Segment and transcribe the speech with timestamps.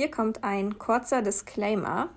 [0.00, 2.08] Hier kommt ein kurzer Disclaimer,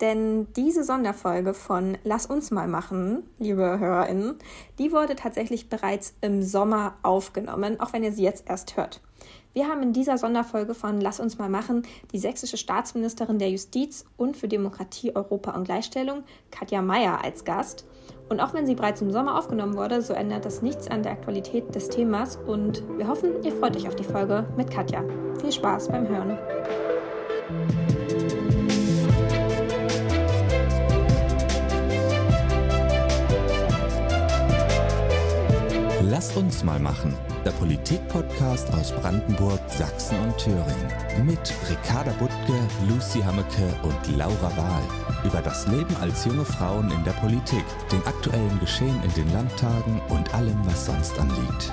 [0.00, 4.36] denn diese Sonderfolge von Lass uns mal machen, liebe HörerInnen,
[4.78, 9.02] die wurde tatsächlich bereits im Sommer aufgenommen, auch wenn ihr sie jetzt erst hört.
[9.52, 14.06] Wir haben in dieser Sonderfolge von Lass uns mal machen die sächsische Staatsministerin der Justiz
[14.16, 17.84] und für Demokratie, Europa und Gleichstellung, Katja Mayer, als Gast.
[18.30, 21.12] Und auch wenn sie bereits im Sommer aufgenommen wurde, so ändert das nichts an der
[21.12, 25.04] Aktualität des Themas und wir hoffen, ihr freut euch auf die Folge mit Katja.
[25.38, 26.38] Viel Spaß beim Hören.
[36.02, 37.14] Lasst uns mal machen.
[37.44, 41.24] Der Politik-Podcast aus Brandenburg, Sachsen und Thüringen.
[41.24, 41.40] Mit
[41.70, 44.82] Ricarda Buttke, Lucy Hammeke und Laura Wahl.
[45.24, 50.00] Über das Leben als junge Frauen in der Politik, den aktuellen Geschehen in den Landtagen
[50.08, 51.72] und allem, was sonst anliegt.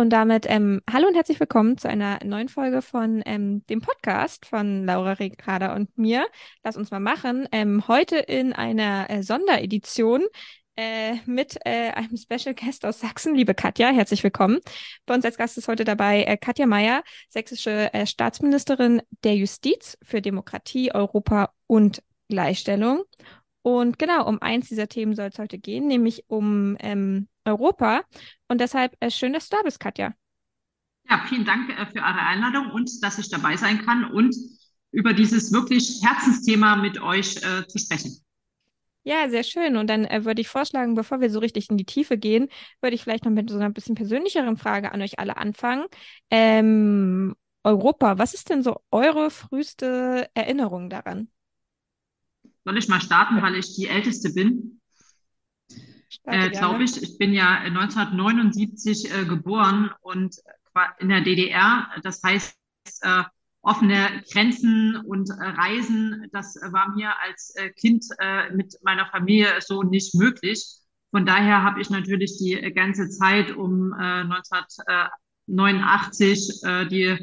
[0.00, 4.46] Und damit ähm, hallo und herzlich willkommen zu einer neuen Folge von ähm, dem Podcast
[4.46, 6.26] von Laura Ricarda und mir.
[6.64, 7.46] Lass uns mal machen.
[7.52, 10.24] Ähm, heute in einer äh, Sonderedition
[10.76, 14.60] äh, mit äh, einem Special Guest aus Sachsen, liebe Katja, herzlich willkommen.
[15.04, 19.98] Bei uns als Gast ist heute dabei äh, Katja Mayer, sächsische äh, Staatsministerin der Justiz
[20.02, 23.02] für Demokratie, Europa und Gleichstellung.
[23.60, 28.02] Und genau, um eins dieser Themen soll es heute gehen, nämlich um ähm, Europa.
[28.48, 30.14] Und deshalb äh, schön, dass du da bist, Katja.
[31.08, 34.34] Ja, vielen Dank äh, für eure Einladung und dass ich dabei sein kann und
[34.92, 38.20] über dieses wirklich Herzensthema mit euch äh, zu sprechen.
[39.02, 39.76] Ja, sehr schön.
[39.76, 42.48] Und dann äh, würde ich vorschlagen, bevor wir so richtig in die Tiefe gehen,
[42.82, 45.86] würde ich vielleicht noch mit so einer bisschen persönlicheren Frage an euch alle anfangen.
[46.30, 51.28] Ähm, Europa, was ist denn so eure früheste Erinnerung daran?
[52.64, 54.79] Soll ich mal starten, weil ich die Älteste bin?
[56.24, 57.02] Äh, Glaube ich.
[57.02, 60.36] Ich bin ja 1979 äh, geboren und
[60.98, 61.88] in der DDR.
[62.02, 62.54] Das heißt,
[63.02, 63.24] äh,
[63.62, 69.60] offene Grenzen und äh, Reisen, das war mir als äh, Kind äh, mit meiner Familie
[69.60, 70.64] so nicht möglich.
[71.10, 77.18] Von daher habe ich natürlich die ganze Zeit um 1989 die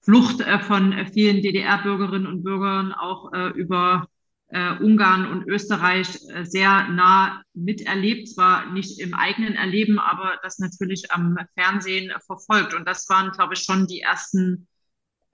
[0.00, 4.08] Flucht von vielen DDR-Bürgerinnen und Bürgern auch über
[4.48, 6.06] Ungarn und Österreich
[6.44, 12.72] sehr nah miterlebt, zwar nicht im eigenen Erleben, aber das natürlich am Fernsehen verfolgt.
[12.72, 14.68] Und das waren, glaube ich, schon die ersten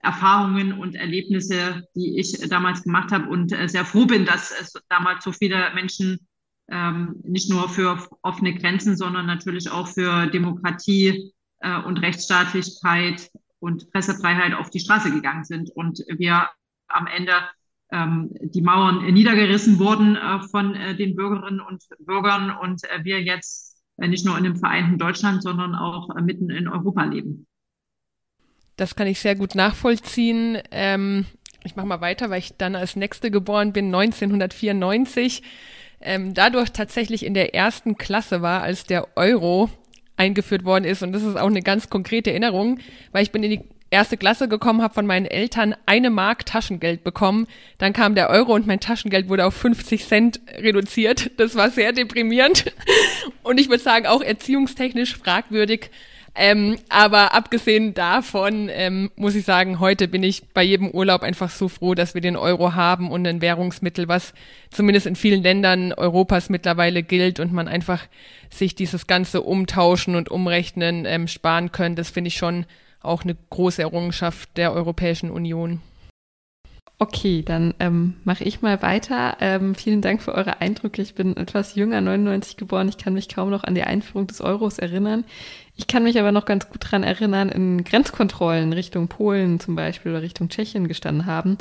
[0.03, 3.29] Erfahrungen und Erlebnisse, die ich damals gemacht habe.
[3.29, 6.27] Und äh, sehr froh bin, dass es damals so viele Menschen
[6.69, 13.91] ähm, nicht nur für offene Grenzen, sondern natürlich auch für Demokratie äh, und Rechtsstaatlichkeit und
[13.91, 15.69] Pressefreiheit auf die Straße gegangen sind.
[15.69, 16.49] Und wir
[16.89, 17.33] am Ende
[17.95, 23.83] die Mauern niedergerissen wurden äh, von äh, den Bürgerinnen und Bürgern und äh, wir jetzt
[23.97, 27.45] nicht nur in dem vereinten Deutschland, sondern auch mitten in Europa leben.
[28.75, 30.57] Das kann ich sehr gut nachvollziehen.
[30.71, 31.25] Ähm,
[31.63, 35.43] ich mache mal weiter, weil ich dann als Nächste geboren bin, 1994.
[36.01, 39.69] Ähm, dadurch tatsächlich in der ersten Klasse war, als der Euro
[40.17, 41.03] eingeführt worden ist.
[41.03, 42.79] Und das ist auch eine ganz konkrete Erinnerung,
[43.11, 43.61] weil ich bin in die
[43.93, 47.47] erste Klasse gekommen, habe von meinen Eltern eine Mark Taschengeld bekommen.
[47.77, 51.31] Dann kam der Euro und mein Taschengeld wurde auf 50 Cent reduziert.
[51.37, 52.73] Das war sehr deprimierend
[53.43, 55.91] und ich würde sagen auch erziehungstechnisch fragwürdig.
[56.35, 61.51] Ähm, aber abgesehen davon ähm, muss ich sagen, heute bin ich bei jedem Urlaub einfach
[61.51, 64.33] so froh, dass wir den Euro haben und ein Währungsmittel, was
[64.71, 68.07] zumindest in vielen Ländern Europas mittlerweile gilt und man einfach
[68.49, 71.95] sich dieses ganze Umtauschen und Umrechnen ähm, sparen können.
[71.95, 72.65] Das finde ich schon
[73.03, 75.81] auch eine große Errungenschaft der Europäischen Union.
[76.99, 79.35] Okay, dann ähm, mache ich mal weiter.
[79.41, 81.01] Ähm, vielen Dank für eure Eindrücke.
[81.01, 82.87] Ich bin etwas jünger, 99 geboren.
[82.87, 85.25] Ich kann mich kaum noch an die Einführung des Euros erinnern.
[85.75, 90.11] Ich kann mich aber noch ganz gut dran erinnern, in Grenzkontrollen Richtung Polen zum Beispiel
[90.11, 91.57] oder Richtung Tschechien gestanden haben.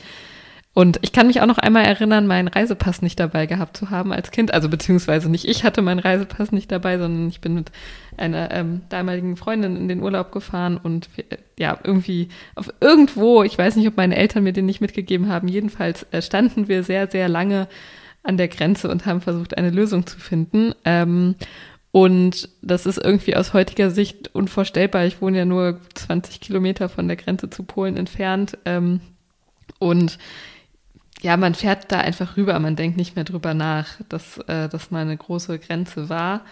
[0.75, 4.11] Und ich kann mich auch noch einmal erinnern, meinen Reisepass nicht dabei gehabt zu haben
[4.11, 4.55] als Kind.
[4.55, 7.71] Also beziehungsweise nicht ich hatte meinen Reisepass nicht dabei, sondern ich bin mit
[8.17, 11.11] einer ähm, damaligen Freundin in den Urlaub gefahren und
[11.59, 15.47] ja, irgendwie auf irgendwo, ich weiß nicht, ob meine Eltern mir den nicht mitgegeben haben,
[15.47, 17.69] jedenfalls äh, standen wir sehr, sehr lange
[18.23, 20.75] an der Grenze und haben versucht, eine Lösung zu finden.
[20.87, 21.35] Ähm,
[21.91, 25.05] und das ist irgendwie aus heutiger Sicht unvorstellbar.
[25.05, 28.57] Ich wohne ja nur 20 Kilometer von der Grenze zu Polen entfernt.
[28.65, 29.01] Ähm,
[29.79, 30.19] und
[31.23, 32.59] ja, man fährt da einfach rüber.
[32.59, 36.45] Man denkt nicht mehr drüber nach, dass äh, das mal eine große Grenze war.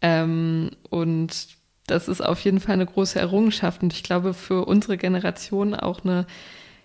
[0.00, 1.48] Ähm, und
[1.86, 3.82] das ist auf jeden Fall eine große Errungenschaft.
[3.82, 6.26] Und ich glaube, für unsere Generation auch eine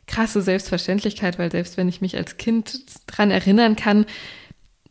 [0.08, 4.06] krasse Selbstverständlichkeit, weil selbst wenn ich mich als Kind dran erinnern kann,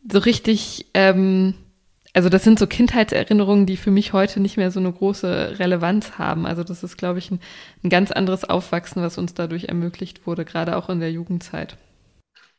[0.09, 1.55] so richtig ähm,
[2.13, 6.17] also das sind so Kindheitserinnerungen, die für mich heute nicht mehr so eine große Relevanz
[6.17, 6.45] haben.
[6.45, 7.39] Also das ist, glaube ich, ein,
[7.83, 11.77] ein ganz anderes Aufwachsen, was uns dadurch ermöglicht wurde, gerade auch in der Jugendzeit.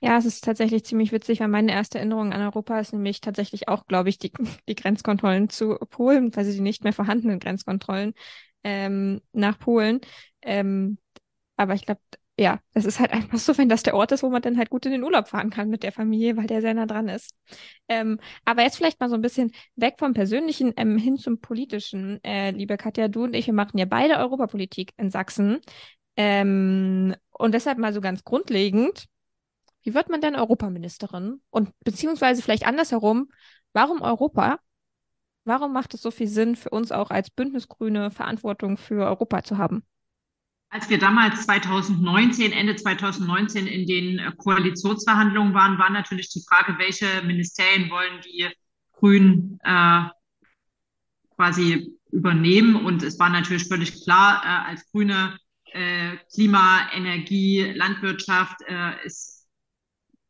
[0.03, 3.69] Ja, es ist tatsächlich ziemlich witzig, weil meine erste Erinnerung an Europa ist nämlich tatsächlich
[3.69, 4.33] auch, glaube ich, die,
[4.69, 8.15] die Grenzkontrollen zu Polen, quasi die nicht mehr vorhandenen Grenzkontrollen
[8.65, 10.01] ähm, nach Polen.
[10.43, 10.99] Ähm,
[11.57, 12.01] aber ich glaube,
[12.39, 14.71] ja, es ist halt einfach so, wenn das der Ort ist, wo man dann halt
[14.71, 17.35] gut in den Urlaub fahren kann mit der Familie, weil der sehr nah dran ist.
[17.89, 22.23] Ähm, aber jetzt vielleicht mal so ein bisschen weg vom Persönlichen ähm, hin zum Politischen.
[22.25, 25.61] Äh, liebe Katja, du und ich, wir machen ja beide Europapolitik in Sachsen.
[26.17, 29.07] Ähm, und deshalb mal so ganz grundlegend,
[29.83, 31.41] wie wird man denn Europaministerin?
[31.51, 33.31] Und beziehungsweise vielleicht andersherum,
[33.73, 34.59] warum Europa?
[35.45, 39.59] Warum macht es so viel Sinn für uns auch als Bündnisgrüne Verantwortung für Europa zu
[39.59, 39.83] haben?
[40.69, 46.79] Als wir damals 2019, Ende 2019 in den äh, Koalitionsverhandlungen waren, war natürlich die Frage,
[46.79, 48.49] welche Ministerien wollen die
[48.93, 50.03] Grünen äh,
[51.35, 52.77] quasi übernehmen.
[52.77, 55.37] Und es war natürlich völlig klar, äh, als Grüne
[55.73, 59.40] äh, Klima, Energie, Landwirtschaft äh, ist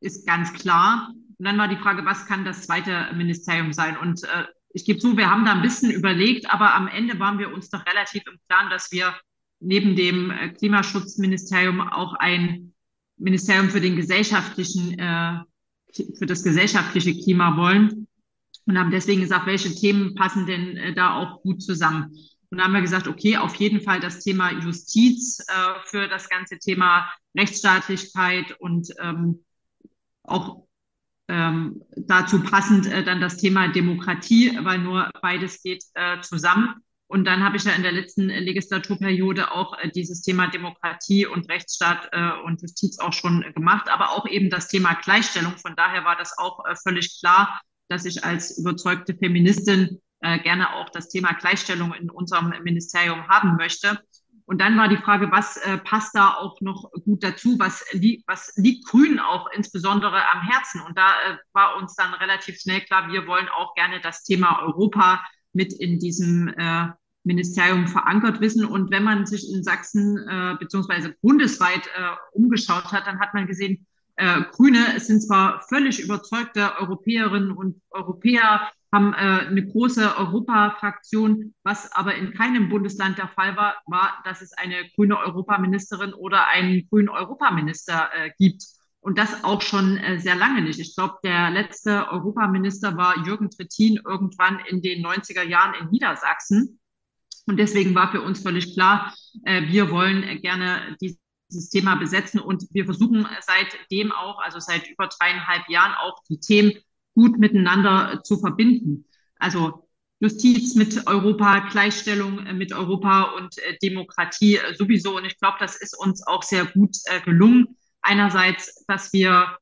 [0.01, 1.13] ist ganz klar.
[1.39, 3.97] Und dann war die Frage, was kann das zweite Ministerium sein?
[3.97, 7.39] Und äh, ich gebe zu, wir haben da ein bisschen überlegt, aber am Ende waren
[7.39, 9.15] wir uns doch relativ im Plan, dass wir
[9.61, 12.73] neben dem äh, Klimaschutzministerium auch ein
[13.17, 15.41] Ministerium für den gesellschaftlichen, äh,
[16.19, 18.07] für das gesellschaftliche Klima wollen
[18.67, 22.17] und haben deswegen gesagt, welche Themen passen denn äh, da auch gut zusammen.
[22.51, 25.53] Und da haben wir gesagt, okay, auf jeden Fall das Thema Justiz äh,
[25.85, 29.45] für das ganze Thema Rechtsstaatlichkeit und ähm,
[30.31, 30.67] auch
[31.29, 36.75] ähm, dazu passend äh, dann das Thema Demokratie, weil nur beides geht äh, zusammen.
[37.07, 41.49] Und dann habe ich ja in der letzten Legislaturperiode auch äh, dieses Thema Demokratie und
[41.49, 45.57] Rechtsstaat äh, und Justiz auch schon gemacht, aber auch eben das Thema Gleichstellung.
[45.59, 50.75] Von daher war das auch äh, völlig klar, dass ich als überzeugte Feministin äh, gerne
[50.75, 53.99] auch das Thema Gleichstellung in unserem Ministerium haben möchte.
[54.51, 57.57] Und dann war die Frage, was äh, passt da auch noch gut dazu?
[57.61, 60.81] Was, li was liegt Grün auch insbesondere am Herzen?
[60.81, 64.61] Und da äh, war uns dann relativ schnell klar, wir wollen auch gerne das Thema
[64.61, 66.89] Europa mit in diesem äh,
[67.23, 68.65] Ministerium verankert wissen.
[68.65, 73.47] Und wenn man sich in Sachsen äh, beziehungsweise bundesweit äh, umgeschaut hat, dann hat man
[73.47, 73.87] gesehen,
[74.17, 81.93] äh, Grüne sind zwar völlig überzeugte Europäerinnen und Europäer, haben äh, eine große Europafraktion, was
[81.93, 86.89] aber in keinem Bundesland der Fall war, war, dass es eine grüne Europaministerin oder einen
[86.89, 88.65] grünen Europaminister äh, gibt.
[89.01, 90.81] Und das auch schon äh, sehr lange nicht.
[90.81, 96.81] Ich glaube, der letzte Europaminister war Jürgen Trittin irgendwann in den 90er Jahren in Niedersachsen.
[97.47, 99.15] Und deswegen war für uns völlig klar,
[99.45, 105.09] äh, wir wollen gerne dieses Thema besetzen und wir versuchen seitdem auch, also seit über
[105.09, 106.73] dreieinhalb Jahren auch die Themen
[107.21, 109.05] gut miteinander zu verbinden.
[109.39, 109.87] Also
[110.21, 115.17] Justiz mit Europa, Gleichstellung äh, mit Europa und äh, Demokratie äh, sowieso.
[115.17, 117.77] Und ich glaube, das ist uns auch sehr gut gelungen.
[118.03, 119.57] Einerseits, dass wir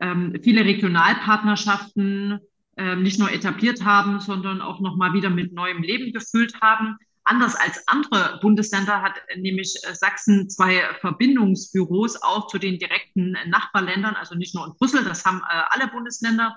[0.00, 2.40] ähm, viele Regionalpartnerschaften
[2.76, 6.96] ähm, nicht nur etabliert haben, sondern auch nochmal wieder mit neuem Leben gefüllt haben.
[7.24, 14.36] Anders als andere Bundesländer hat nämlich Sachsen zwei Verbindungsbüros auch zu den direkten Nachbarländern, also
[14.36, 16.56] nicht nur in Brüssel, das haben alle Bundesländer,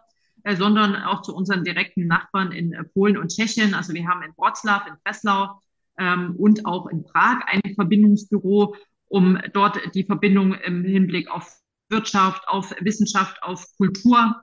[0.58, 3.74] sondern auch zu unseren direkten Nachbarn in äh, Polen und Tschechien.
[3.74, 5.60] Also wir haben in Wroclaw, in Breslau
[5.98, 8.76] ähm, und auch in Prag ein Verbindungsbüro,
[9.08, 11.60] um dort die Verbindung im Hinblick auf
[11.90, 14.36] Wirtschaft, auf Wissenschaft, auf Kultur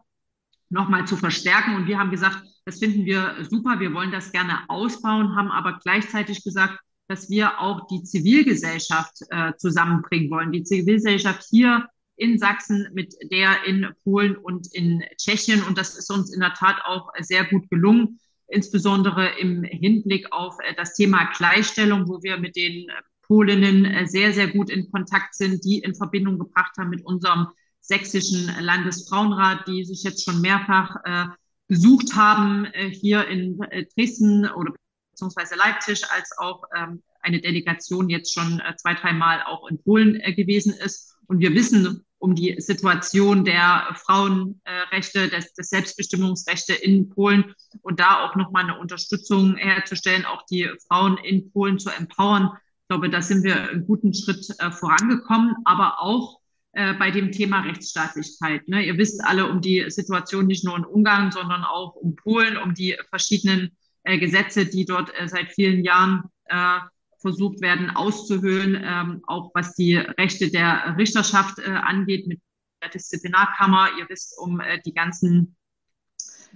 [0.69, 1.77] nochmal zu verstärken.
[1.77, 5.79] Und wir haben gesagt, das finden wir super, wir wollen das gerne ausbauen, haben aber
[5.83, 6.79] gleichzeitig gesagt,
[7.09, 10.51] dass wir auch die Zivilgesellschaft äh, zusammenbringen wollen.
[10.51, 15.63] Die Zivilgesellschaft hier in Sachsen, mit der in Polen und in Tschechien.
[15.63, 18.19] Und das ist uns in der Tat auch sehr gut gelungen,
[18.49, 22.87] insbesondere im Hinblick auf äh, das Thema Gleichstellung, wo wir mit den
[23.23, 27.49] Polinnen äh, sehr, sehr gut in Kontakt sind, die in Verbindung gebracht haben mit unserem
[27.81, 31.27] sächsischen Landesfrauenrat, die sich jetzt schon mehrfach äh,
[31.69, 34.73] besucht haben äh, hier in äh, Dresden oder
[35.11, 40.21] beziehungsweise Leipzig, als auch ähm, eine Delegation jetzt schon äh, zwei, dreimal auch in Polen
[40.21, 41.17] äh, gewesen ist.
[41.27, 48.25] Und wir wissen um die Situation der Frauenrechte, des, des Selbstbestimmungsrechte in Polen und da
[48.25, 52.51] auch nochmal eine Unterstützung herzustellen, auch die Frauen in Polen zu empowern.
[52.83, 56.41] Ich glaube, da sind wir einen guten Schritt äh, vorangekommen, aber auch
[56.73, 58.69] äh, bei dem Thema Rechtsstaatlichkeit.
[58.69, 58.85] Ne?
[58.85, 62.75] Ihr wisst alle um die Situation nicht nur in Ungarn, sondern auch um Polen, um
[62.75, 66.79] die verschiedenen äh, Gesetze, die dort äh, seit vielen Jahren äh,
[67.27, 72.41] versucht werden auszuhöhlen, ähm, auch was die Rechte der Richterschaft äh, angeht mit
[72.81, 73.89] der Disziplinarkammer.
[73.99, 75.57] Ihr wisst um äh, die ganzen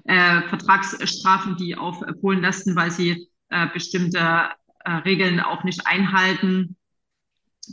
[0.05, 4.51] äh, Vertragsstrafen, die auf Polen lasten, weil sie äh, bestimmte
[4.85, 6.77] äh, Regeln auch nicht einhalten.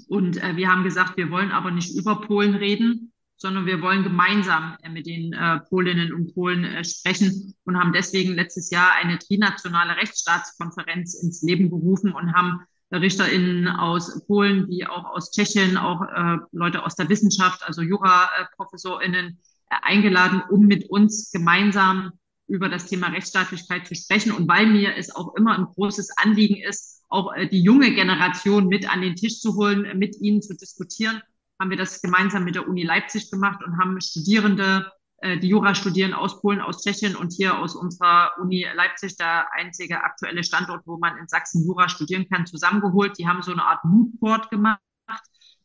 [0.08, 4.02] Und äh, wir haben gesagt, wir wollen aber nicht über Polen reden, sondern wir wollen
[4.02, 5.36] gemeinsam mit den
[5.70, 12.14] Polinnen und Polen sprechen und haben deswegen letztes Jahr eine trinationale Rechtsstaatskonferenz ins Leben gerufen
[12.14, 17.64] und haben RichterInnen aus Polen, wie auch aus Tschechien, auch äh, Leute aus der Wissenschaft,
[17.64, 19.40] also Jura-ProfessorInnen
[19.70, 22.14] äh, eingeladen, um mit uns gemeinsam
[22.48, 24.32] über das Thema Rechtsstaatlichkeit zu sprechen.
[24.32, 28.68] Und weil mir es auch immer ein großes Anliegen ist, auch äh, die junge Generation
[28.68, 31.22] mit an den Tisch zu holen, mit ihnen zu diskutieren,
[31.60, 34.92] haben wir das gemeinsam mit der Uni Leipzig gemacht und haben Studierende,
[35.24, 40.04] die Jura studieren aus Polen, aus Tschechien und hier aus unserer Uni Leipzig, der einzige
[40.04, 43.18] aktuelle Standort, wo man in Sachsen Jura studieren kann, zusammengeholt.
[43.18, 44.80] Die haben so eine Art Moodboard gemacht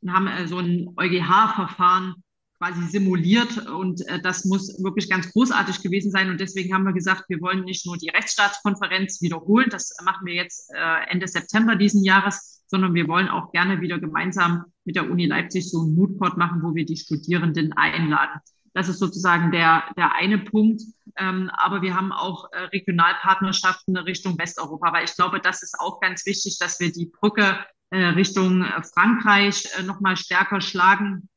[0.00, 2.14] und haben äh, so ein EuGH-Verfahren
[2.58, 6.92] quasi simuliert und äh, das muss wirklich ganz großartig gewesen sein und deswegen haben wir
[6.92, 11.74] gesagt, wir wollen nicht nur die Rechtsstaatskonferenz wiederholen, das machen wir jetzt äh, Ende September
[11.74, 15.94] diesen Jahres, sondern wir wollen auch gerne wieder gemeinsam mit der Uni Leipzig so ein
[15.94, 18.40] Moodboard machen, wo wir die Studierenden einladen.
[18.74, 20.82] Das ist sozusagen der, der eine Punkt.
[21.16, 26.00] Ähm, aber wir haben auch äh, Regionalpartnerschaften Richtung Westeuropa, weil ich glaube, das ist auch
[26.00, 27.58] ganz wichtig, dass wir die Brücke
[27.90, 31.28] äh, Richtung äh, Frankreich äh, nochmal stärker schlagen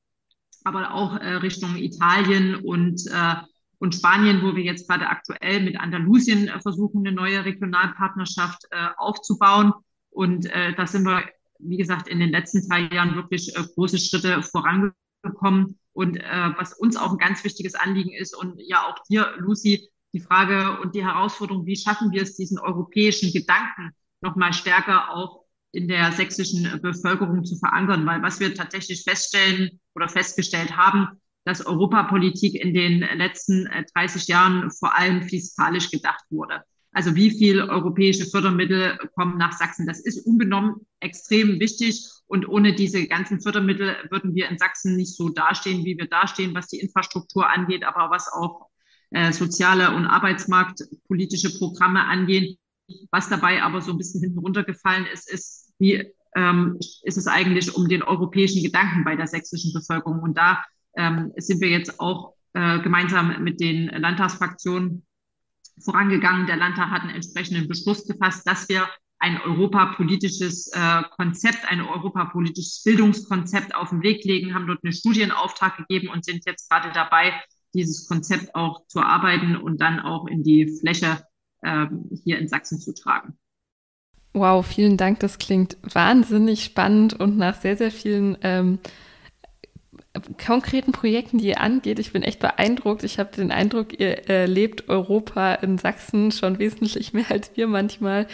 [0.65, 3.35] aber auch äh, Richtung Italien und, äh,
[3.77, 8.87] und Spanien, wo wir jetzt gerade aktuell mit Andalusien äh, versuchen, eine neue Regionalpartnerschaft äh,
[8.97, 9.73] aufzubauen.
[10.09, 11.23] Und äh, da sind wir,
[11.59, 15.77] wie gesagt, in den letzten drei Jahren wirklich äh, große Schritte vorangekommen.
[15.95, 19.89] Und äh, was uns auch ein ganz wichtiges Anliegen ist und ja auch dir, Lucy,
[20.11, 25.45] die Frage und die Herausforderung, wie schaffen wir es, diesen europäischen Gedanken nochmal stärker auch
[25.71, 31.07] in der sächsischen Bevölkerung zu verankern, weil was wir tatsächlich feststellen oder festgestellt haben,
[31.45, 36.63] dass Europapolitik in den letzten 30 äh, Jahren vor allem fiskalisch gedacht wurde.
[36.91, 39.85] Also wie viel europäische Fördermittel kommen nach Sachsen?
[39.85, 42.05] Das ist unbenommen extrem wichtig.
[42.27, 46.55] Und ohne diese ganzen Fördermittel würden wir in Sachsen nicht so dastehen, wie wir dastehen,
[46.55, 48.69] was die Infrastruktur angeht, aber was auch
[49.11, 52.57] äh, soziale und arbeitsmarktpolitische Programme angeht.
[53.11, 57.75] Was dabei aber so ein bisschen hinten runtergefallen ist, ist wie ähm, ist es eigentlich
[57.75, 60.19] um den europäischen Gedanken bei der sächsischen Bevölkerung.
[60.19, 60.63] Und da
[60.95, 65.05] ähm, sind wir jetzt auch äh, gemeinsam mit den Landtagsfraktionen
[65.83, 66.47] vorangegangen.
[66.47, 68.87] Der Landtag hat einen entsprechenden Beschluss gefasst, dass wir
[69.25, 75.77] ein europapolitisches äh, Konzept, ein europapolitisches Bildungskonzept auf den Weg legen, haben dort einen Studienauftrag
[75.77, 77.33] gegeben und sind jetzt gerade dabei,
[77.73, 81.23] dieses Konzept auch zu arbeiten und dann auch in die Fläche
[81.63, 81.87] äh,
[82.23, 83.35] hier in Sachsen zu tragen.
[84.33, 85.21] Wow, vielen Dank.
[85.21, 88.77] Das klingt wahnsinnig spannend und nach sehr, sehr vielen ähm,
[90.43, 91.99] konkreten Projekten, die ihr angeht.
[91.99, 93.03] Ich bin echt beeindruckt.
[93.03, 98.27] Ich habe den Eindruck, ihr erlebt Europa in Sachsen schon wesentlich mehr als wir manchmal.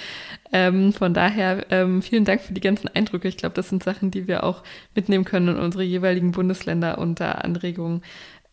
[0.52, 3.28] Ähm, von daher ähm, vielen Dank für die ganzen Eindrücke.
[3.28, 4.64] Ich glaube, das sind Sachen, die wir auch
[4.96, 8.02] mitnehmen können in unsere jeweiligen Bundesländer unter Anregungen.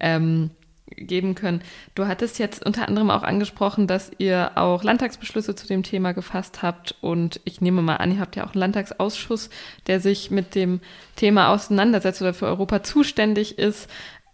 [0.01, 0.51] Ähm,
[0.97, 1.63] geben können.
[1.95, 6.63] Du hattest jetzt unter anderem auch angesprochen, dass ihr auch Landtagsbeschlüsse zu dem Thema gefasst
[6.63, 9.51] habt und ich nehme mal an, ihr habt ja auch einen Landtagsausschuss,
[9.87, 10.81] der sich mit dem
[11.17, 13.89] Thema auseinandersetzt oder für Europa zuständig ist.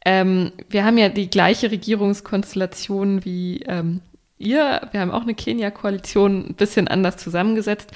[0.04, 4.00] Ähm, wir haben ja die gleiche Regierungskonstellation wie ähm,
[4.38, 4.88] ihr.
[4.92, 7.90] Wir haben auch eine Kenia-Koalition ein bisschen anders zusammengesetzt.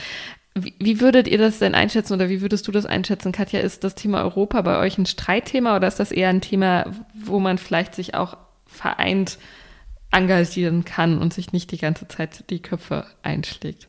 [0.54, 3.60] Wie, wie, würdet ihr das denn einschätzen oder wie würdest du das einschätzen, Katja?
[3.60, 7.38] Ist das Thema Europa bei euch ein Streitthema oder ist das eher ein Thema, wo
[7.38, 8.36] man vielleicht sich auch
[8.78, 9.38] vereint
[10.10, 13.88] engagieren kann und sich nicht die ganze Zeit die Köpfe einschlägt?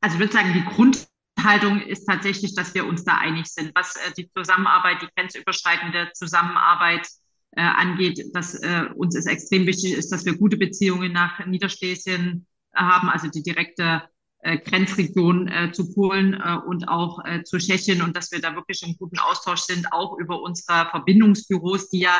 [0.00, 3.96] Also ich würde sagen, die Grundhaltung ist tatsächlich, dass wir uns da einig sind, was
[3.96, 7.08] äh, die Zusammenarbeit, die grenzüberschreitende Zusammenarbeit
[7.56, 12.46] äh, angeht, dass äh, uns es extrem wichtig ist, dass wir gute Beziehungen nach Niederschlesien
[12.72, 14.02] äh, haben, also die direkte
[14.40, 16.34] äh, Grenzregion äh, zu Polen
[16.66, 20.42] und auch zu Tschechien und dass wir da wirklich im guten Austausch sind, auch über
[20.42, 22.14] unsere Verbindungsbüros, die ja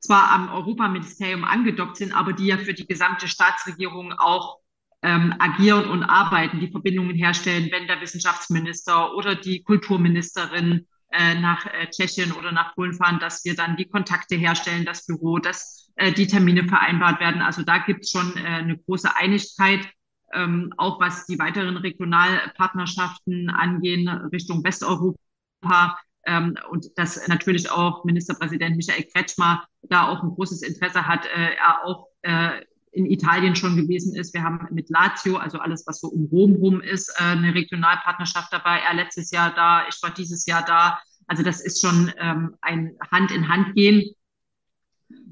[0.00, 4.58] zwar am Europaministerium angedockt sind, aber die ja für die gesamte Staatsregierung auch
[5.02, 11.66] ähm, agieren und arbeiten, die Verbindungen herstellen, wenn der Wissenschaftsminister oder die Kulturministerin äh, nach
[11.66, 15.90] äh, Tschechien oder nach Polen fahren, dass wir dann die Kontakte herstellen, das Büro, dass
[15.96, 17.42] äh, die Termine vereinbart werden.
[17.42, 19.88] Also da gibt es schon äh, eine große Einigkeit,
[20.32, 28.76] ähm, auch was die weiteren Regionalpartnerschaften angehen Richtung Westeuropa ähm, und dass natürlich auch Ministerpräsident
[28.76, 32.60] Michael Kretschmer da auch ein großes Interesse hat, äh, er auch äh,
[32.92, 34.34] in Italien schon gewesen ist.
[34.34, 38.52] Wir haben mit Lazio, also alles, was so um Rom rum ist, äh, eine Regionalpartnerschaft
[38.52, 38.80] dabei.
[38.80, 41.00] Er letztes Jahr da, ich war dieses Jahr da.
[41.26, 44.14] Also das ist schon ähm, ein Hand in Hand gehen.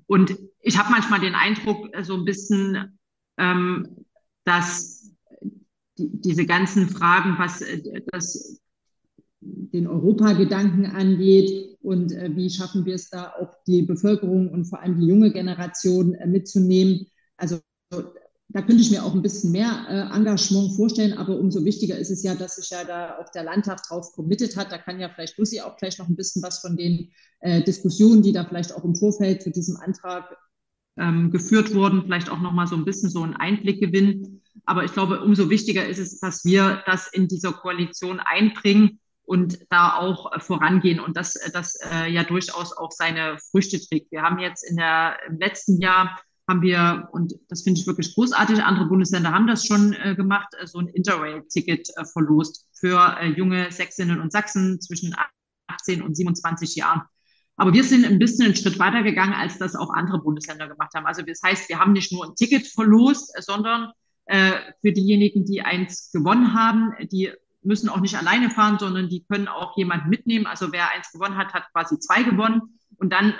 [0.06, 2.98] Und ich habe manchmal den Eindruck, so ein bisschen,
[3.36, 4.04] ähm,
[4.44, 5.12] dass
[5.98, 7.62] die, diese ganzen Fragen, was
[8.06, 8.60] das
[9.72, 14.80] den Europagedanken angeht und äh, wie schaffen wir es da auch die Bevölkerung und vor
[14.80, 17.06] allem die junge Generation äh, mitzunehmen.
[17.36, 17.60] Also
[18.50, 22.10] da könnte ich mir auch ein bisschen mehr äh, Engagement vorstellen, aber umso wichtiger ist
[22.10, 24.72] es ja, dass sich ja da auch der Landtag drauf committed hat.
[24.72, 27.10] Da kann ja vielleicht Lucy auch gleich noch ein bisschen was von den
[27.40, 30.34] äh, Diskussionen, die da vielleicht auch im Vorfeld zu diesem Antrag
[30.96, 34.42] ähm, geführt wurden, vielleicht auch noch mal so ein bisschen so einen Einblick gewinnen.
[34.64, 39.58] Aber ich glaube, umso wichtiger ist es, dass wir das in dieser Koalition einbringen und
[39.68, 44.10] da auch äh, vorangehen und das, äh, das äh, ja durchaus auch seine Früchte trägt.
[44.10, 46.18] Wir haben jetzt in der, im letzten Jahr
[46.48, 50.48] haben wir, und das finde ich wirklich großartig, andere Bundesländer haben das schon äh, gemacht,
[50.64, 55.14] so ein Interrail-Ticket äh, verlost für äh, junge Sächsinnen und Sachsen zwischen
[55.66, 57.02] 18 und 27 Jahren.
[57.56, 60.94] Aber wir sind ein bisschen einen Schritt weiter gegangen, als das auch andere Bundesländer gemacht
[60.94, 61.04] haben.
[61.04, 63.90] Also das heißt, wir haben nicht nur ein Ticket verlost, sondern
[64.30, 67.32] für diejenigen, die eins gewonnen haben, die
[67.62, 70.46] müssen auch nicht alleine fahren, sondern die können auch jemand mitnehmen.
[70.46, 72.78] Also wer eins gewonnen hat, hat quasi zwei gewonnen.
[72.96, 73.34] Und dann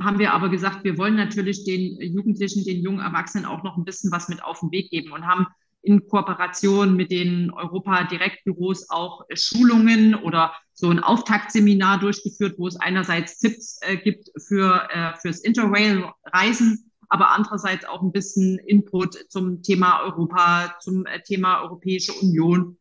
[0.00, 3.84] haben wir aber gesagt, wir wollen natürlich den Jugendlichen, den jungen Erwachsenen auch noch ein
[3.84, 5.46] bisschen was mit auf den Weg geben und haben
[5.82, 13.38] in Kooperation mit den Europa-Direktbüros auch Schulungen oder so ein Auftaktseminar durchgeführt, wo es einerseits
[13.38, 20.00] Tipps äh, gibt für äh, fürs Interrail-Reisen, aber andererseits auch ein bisschen Input zum Thema
[20.02, 22.78] Europa, zum äh, Thema Europäische Union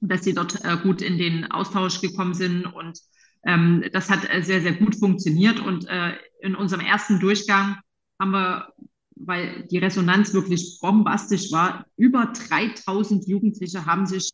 [0.00, 2.66] dass sie dort äh, gut in den Austausch gekommen sind.
[2.66, 2.98] Und
[3.44, 5.60] ähm, das hat äh, sehr, sehr gut funktioniert.
[5.60, 7.76] Und äh, in unserem ersten Durchgang
[8.18, 8.72] haben wir,
[9.16, 14.30] weil die Resonanz wirklich bombastisch war, über 3000 Jugendliche haben sich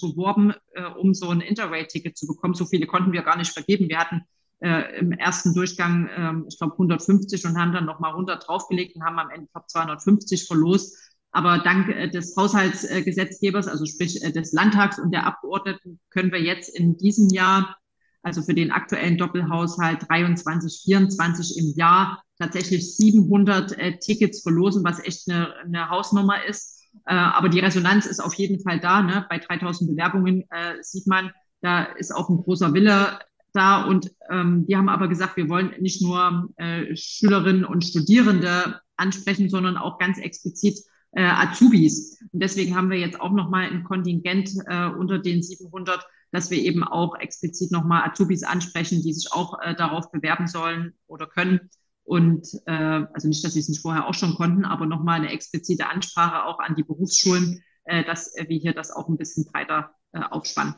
[0.00, 2.54] beworben, äh, um so ein Interrail-Ticket zu bekommen.
[2.54, 3.88] So viele konnten wir gar nicht vergeben.
[3.88, 4.22] Wir hatten
[4.60, 9.04] äh, im ersten Durchgang, äh, ich glaube, 150 und haben dann nochmal 100 draufgelegt und
[9.04, 10.96] haben am Ende, ich glaube, 250 verlost.
[11.30, 16.40] Aber dank äh, des Haushaltsgesetzgebers, also sprich äh, des Landtags und der Abgeordneten, können wir
[16.40, 17.76] jetzt in diesem Jahr,
[18.22, 25.00] also für den aktuellen Doppelhaushalt 23, 24 im Jahr, tatsächlich 700 äh, Tickets verlosen, was
[25.00, 26.76] echt eine, eine Hausnummer ist.
[27.04, 29.02] Aber die Resonanz ist auf jeden Fall da.
[29.02, 29.24] Ne?
[29.30, 33.20] Bei 3000 Bewerbungen äh, sieht man, da ist auch ein großer Wille
[33.52, 33.84] da.
[33.84, 39.48] Und ähm, wir haben aber gesagt, wir wollen nicht nur äh, Schülerinnen und Studierende ansprechen,
[39.48, 40.78] sondern auch ganz explizit
[41.12, 42.20] äh, Azubis.
[42.32, 46.58] Und deswegen haben wir jetzt auch nochmal ein Kontingent äh, unter den 700, dass wir
[46.58, 51.70] eben auch explizit nochmal Azubis ansprechen, die sich auch äh, darauf bewerben sollen oder können.
[52.04, 55.30] Und äh, also nicht, dass sie es nicht vorher auch schon konnten, aber nochmal eine
[55.30, 59.94] explizite Ansprache auch an die Berufsschulen, äh, dass wir hier das auch ein bisschen breiter
[60.12, 60.74] äh, aufspannen.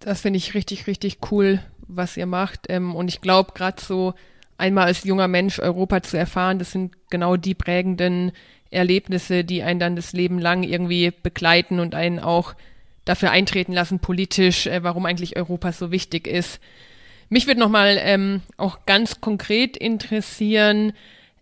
[0.00, 2.66] Das finde ich richtig, richtig cool, was ihr macht.
[2.68, 4.14] Ähm, und ich glaube, gerade so
[4.58, 8.32] einmal als junger Mensch Europa zu erfahren, das sind genau die prägenden
[8.70, 12.54] Erlebnisse, die einen dann das Leben lang irgendwie begleiten und einen auch
[13.04, 16.60] dafür eintreten lassen, politisch, äh, warum eigentlich Europa so wichtig ist.
[17.28, 20.92] Mich würde nochmal ähm, auch ganz konkret interessieren,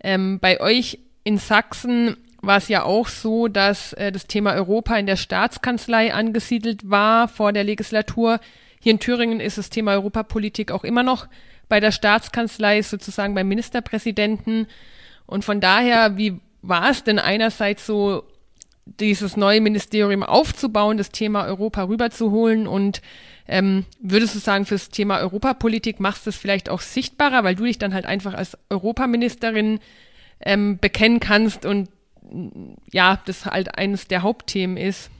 [0.03, 4.97] ähm, bei euch in Sachsen war es ja auch so, dass äh, das Thema Europa
[4.97, 8.39] in der Staatskanzlei angesiedelt war vor der Legislatur.
[8.81, 11.27] Hier in Thüringen ist das Thema Europapolitik auch immer noch
[11.69, 14.67] bei der Staatskanzlei, sozusagen beim Ministerpräsidenten.
[15.27, 18.25] Und von daher, wie war es denn einerseits so,
[18.87, 23.01] dieses neue Ministerium aufzubauen, das Thema Europa rüberzuholen und
[23.47, 27.65] ähm, würdest du sagen, fürs Thema Europapolitik machst du es vielleicht auch sichtbarer, weil du
[27.65, 29.81] dich dann halt einfach als Europaministerin
[30.41, 31.89] ähm, bekennen kannst und
[32.91, 35.11] ja, das halt eines der Hauptthemen ist?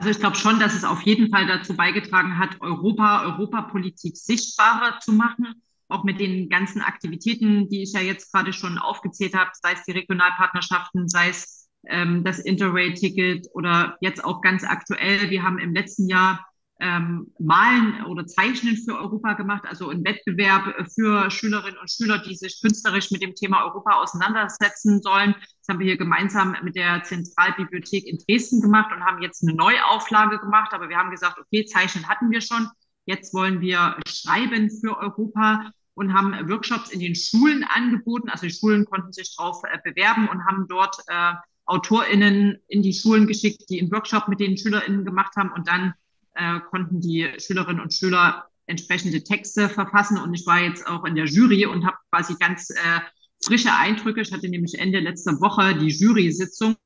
[0.00, 4.98] Also ich glaube schon, dass es auf jeden Fall dazu beigetragen hat, Europa, Europapolitik sichtbarer
[5.00, 5.62] zu machen.
[5.88, 9.84] Auch mit den ganzen Aktivitäten, die ich ja jetzt gerade schon aufgezählt habe, sei es
[9.84, 15.28] die Regionalpartnerschaften, sei es ähm, das Interrail-Ticket oder jetzt auch ganz aktuell.
[15.28, 16.46] Wir haben im letzten Jahr
[16.80, 22.34] ähm, Malen oder Zeichnen für Europa gemacht, also ein Wettbewerb für Schülerinnen und Schüler, die
[22.34, 25.34] sich künstlerisch mit dem Thema Europa auseinandersetzen sollen.
[25.34, 29.54] Das haben wir hier gemeinsam mit der Zentralbibliothek in Dresden gemacht und haben jetzt eine
[29.54, 30.72] Neuauflage gemacht.
[30.72, 32.68] Aber wir haben gesagt, okay, Zeichnen hatten wir schon.
[33.04, 38.30] Jetzt wollen wir schreiben für Europa und haben Workshops in den Schulen angeboten.
[38.30, 41.34] Also die Schulen konnten sich darauf äh, bewerben und haben dort äh,
[41.66, 45.94] AutorInnen in die Schulen geschickt, die einen Workshop mit den SchülerInnen gemacht haben und dann
[46.34, 50.18] äh, konnten die Schülerinnen und Schüler entsprechende Texte verfassen.
[50.18, 53.00] Und ich war jetzt auch in der Jury und habe quasi ganz äh,
[53.42, 54.20] frische Eindrücke.
[54.20, 56.76] Ich hatte nämlich Ende letzter Woche die Jury-Sitzung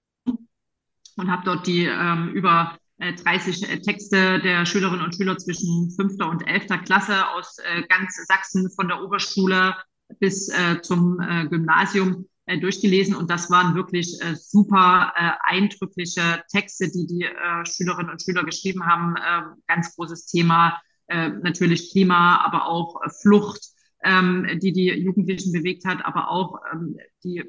[1.17, 5.91] und habe dort die ähm, über äh, 30 äh, Texte der Schülerinnen und Schüler zwischen
[5.91, 9.77] fünfter und elfter Klasse aus äh, ganz Sachsen von der Oberschule
[10.21, 16.43] bis äh, zum äh, Gymnasium äh, durchgelesen und das waren wirklich äh, super äh, eindrückliche
[16.51, 19.17] Texte, die die äh, Schülerinnen und Schüler geschrieben haben.
[19.17, 23.71] Äh, ganz großes Thema, äh, natürlich Klima, aber auch äh, Flucht,
[24.03, 27.45] ähm, die die Jugendlichen bewegt hat, aber auch ähm, die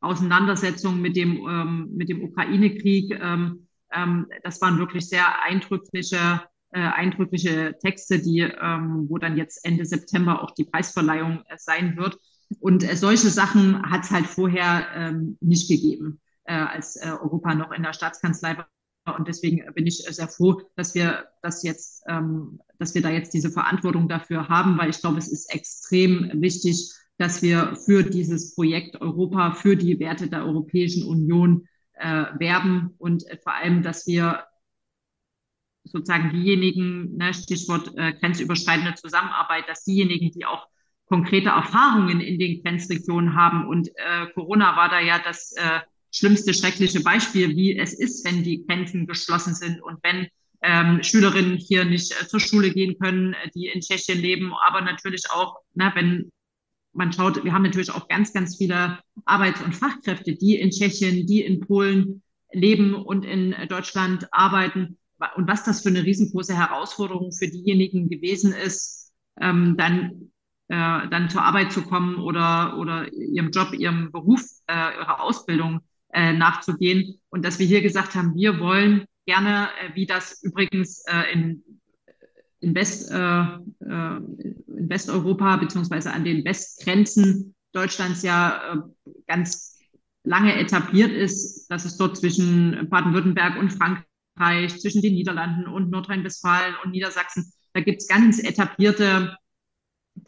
[0.00, 3.18] Auseinandersetzung mit dem, ähm, mit dem Ukraine-Krieg.
[3.20, 9.64] Ähm, ähm, das waren wirklich sehr eindrückliche, äh, eindrückliche Texte, die, ähm, wo dann jetzt
[9.64, 12.18] Ende September auch die Preisverleihung äh, sein wird.
[12.60, 17.54] Und äh, solche Sachen hat es halt vorher ähm, nicht gegeben, äh, als äh, Europa
[17.54, 18.68] noch in der Staatskanzlei war.
[19.16, 23.32] Und deswegen bin ich sehr froh, dass wir das jetzt, ähm, dass wir da jetzt
[23.32, 28.54] diese Verantwortung dafür haben, weil ich glaube, es ist extrem wichtig, dass wir für dieses
[28.54, 34.06] Projekt Europa, für die Werte der Europäischen Union äh, werben und äh, vor allem, dass
[34.06, 34.44] wir
[35.84, 40.66] sozusagen diejenigen, ne, Stichwort äh, grenzüberschreitende Zusammenarbeit, dass diejenigen, die auch
[41.08, 45.80] konkrete Erfahrungen in den Grenzregionen haben und äh, Corona war da ja das äh,
[46.12, 50.28] schlimmste, schreckliche Beispiel, wie es ist, wenn die Grenzen geschlossen sind und wenn
[50.62, 54.80] ähm, Schülerinnen hier nicht äh, zur Schule gehen können, äh, die in Tschechien leben, aber
[54.80, 56.30] natürlich auch, ne, wenn
[56.92, 61.26] man schaut, wir haben natürlich auch ganz, ganz viele Arbeits- und Fachkräfte, die in Tschechien,
[61.26, 64.98] die in Polen leben und in Deutschland arbeiten.
[65.36, 70.32] Und was das für eine riesengroße Herausforderung für diejenigen gewesen ist, ähm, dann,
[70.68, 75.80] äh, dann zur Arbeit zu kommen oder, oder ihrem Job, ihrem Beruf, äh, ihrer Ausbildung
[76.12, 77.20] äh, nachzugehen.
[77.30, 81.62] Und dass wir hier gesagt haben, wir wollen gerne, äh, wie das übrigens äh, in
[82.60, 84.16] in, West, äh, äh,
[84.66, 89.78] in Westeuropa beziehungsweise an den Westgrenzen Deutschlands ja äh, ganz
[90.24, 96.74] lange etabliert ist, dass es dort zwischen Baden-Württemberg und Frankreich, zwischen den Niederlanden und Nordrhein-Westfalen
[96.84, 99.36] und Niedersachsen, da gibt es ganz etablierte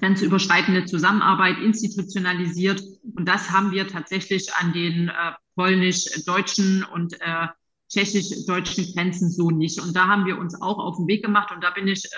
[0.00, 2.82] grenzüberschreitende Zusammenarbeit institutionalisiert.
[3.14, 5.12] Und das haben wir tatsächlich an den äh,
[5.54, 7.46] polnisch-deutschen und äh,
[7.90, 9.80] tschechisch-deutschen Grenzen so nicht.
[9.80, 11.52] Und da haben wir uns auch auf den Weg gemacht.
[11.52, 12.08] Und da bin ich äh,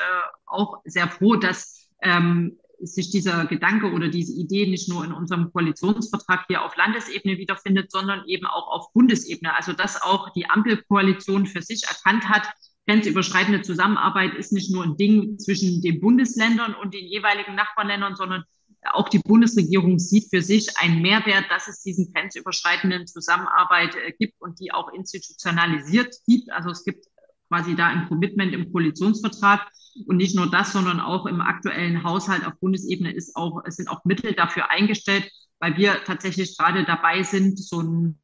[0.47, 5.53] auch sehr froh, dass ähm, sich dieser Gedanke oder diese Idee nicht nur in unserem
[5.53, 9.55] Koalitionsvertrag hier auf Landesebene wiederfindet, sondern eben auch auf Bundesebene.
[9.55, 12.49] Also dass auch die Ampelkoalition für sich erkannt hat,
[12.87, 18.45] grenzüberschreitende Zusammenarbeit ist nicht nur ein Ding zwischen den Bundesländern und den jeweiligen Nachbarländern, sondern
[18.91, 24.41] auch die Bundesregierung sieht für sich einen Mehrwert, dass es diesen grenzüberschreitenden Zusammenarbeit äh, gibt
[24.41, 26.51] und die auch institutionalisiert gibt.
[26.51, 27.07] Also es gibt
[27.49, 29.69] quasi da ein Commitment im Koalitionsvertrag.
[30.07, 33.89] Und nicht nur das, sondern auch im aktuellen Haushalt auf Bundesebene ist auch, es sind
[33.89, 38.19] auch Mittel dafür eingestellt, weil wir tatsächlich gerade dabei sind, so ein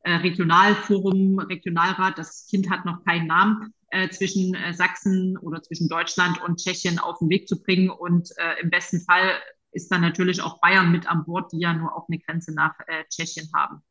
[0.00, 5.88] äh, Regionalforum, Regionalrat, das Kind hat noch keinen Namen, äh, zwischen äh, Sachsen oder zwischen
[5.88, 9.30] Deutschland und Tschechien auf den Weg zu bringen und äh, im besten Fall
[9.72, 12.74] ist dann natürlich auch Bayern mit an Bord, die ja nur auch eine Grenze nach
[12.86, 13.82] äh, Tschechien haben.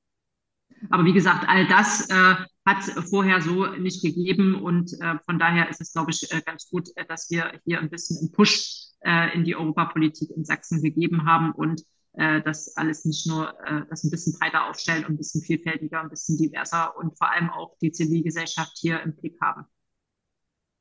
[0.90, 2.36] Aber wie gesagt, all das äh,
[2.66, 6.68] hat vorher so nicht gegeben und äh, von daher ist es, glaube ich, äh, ganz
[6.70, 10.82] gut, äh, dass wir hier ein bisschen einen Push äh, in die Europapolitik in Sachsen
[10.82, 11.84] gegeben haben und
[12.14, 16.02] äh, das alles nicht nur äh, das ein bisschen breiter aufstellen und ein bisschen vielfältiger,
[16.02, 19.66] ein bisschen diverser und vor allem auch die Zivilgesellschaft hier im Blick haben.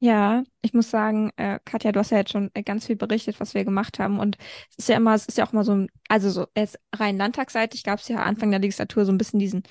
[0.02, 3.38] Ja, ich muss sagen, äh, Katja, du hast ja jetzt schon äh, ganz viel berichtet,
[3.38, 4.18] was wir gemacht haben.
[4.18, 4.38] Und
[4.70, 7.84] es ist ja immer, es ist ja auch mal so, also so jetzt rein landtagsseitig
[7.84, 9.62] gab es ja Anfang der Legislatur so ein bisschen diesen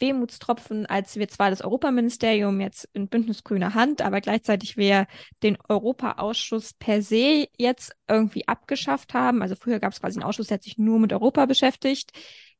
[0.00, 5.06] Wehmutstropfen, als wir zwar das Europaministerium jetzt in bündnisgrüner Hand, aber gleichzeitig wir
[5.42, 9.42] den Europaausschuss per se jetzt irgendwie abgeschafft haben.
[9.42, 12.10] Also früher gab es quasi einen Ausschuss, der hat sich nur mit Europa beschäftigt.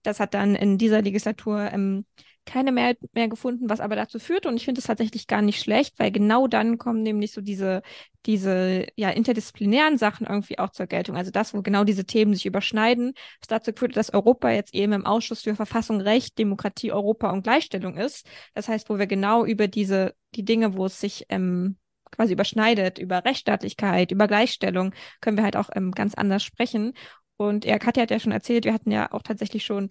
[0.02, 2.04] Das hat dann in dieser Legislatur ähm,
[2.44, 4.46] keine Mehrheit mehr gefunden, was aber dazu führt.
[4.46, 7.83] Und ich finde es tatsächlich gar nicht schlecht, weil genau dann kommen nämlich so diese,
[8.26, 11.16] diese ja, interdisziplinären Sachen irgendwie auch zur Geltung.
[11.16, 14.92] Also das, wo genau diese Themen sich überschneiden, was dazu führt, dass Europa jetzt eben
[14.92, 18.26] im Ausschuss für Verfassung, Recht, Demokratie, Europa und Gleichstellung ist.
[18.54, 21.76] Das heißt, wo wir genau über diese, die Dinge, wo es sich ähm,
[22.11, 26.92] quasi überschneidet, über Rechtsstaatlichkeit, über Gleichstellung, können wir halt auch ähm, ganz anders sprechen.
[27.37, 29.90] Und ja, Katja hat ja schon erzählt, wir hatten ja auch tatsächlich schon,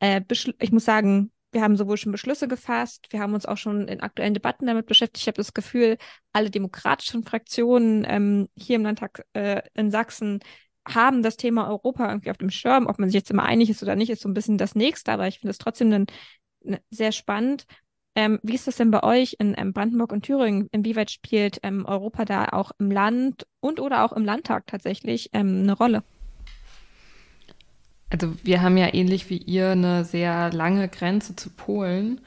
[0.00, 0.20] äh,
[0.58, 4.00] ich muss sagen, wir haben sowohl schon Beschlüsse gefasst, wir haben uns auch schon in
[4.00, 5.22] aktuellen Debatten damit beschäftigt.
[5.22, 5.96] Ich habe das Gefühl,
[6.32, 10.40] alle demokratischen Fraktionen ähm, hier im Landtag äh, in Sachsen
[10.86, 12.86] haben das Thema Europa irgendwie auf dem Schirm.
[12.86, 15.12] Ob man sich jetzt immer einig ist oder nicht, ist so ein bisschen das Nächste,
[15.12, 16.06] aber ich finde es trotzdem dann
[16.90, 17.64] sehr spannend.
[18.16, 20.68] Ähm, wie ist das denn bei euch in ähm, Brandenburg und Thüringen?
[20.72, 25.62] Inwieweit spielt ähm, Europa da auch im Land und oder auch im Landtag tatsächlich ähm,
[25.62, 26.04] eine Rolle?
[28.14, 32.20] Also wir haben ja ähnlich wie ihr eine sehr lange Grenze zu Polen.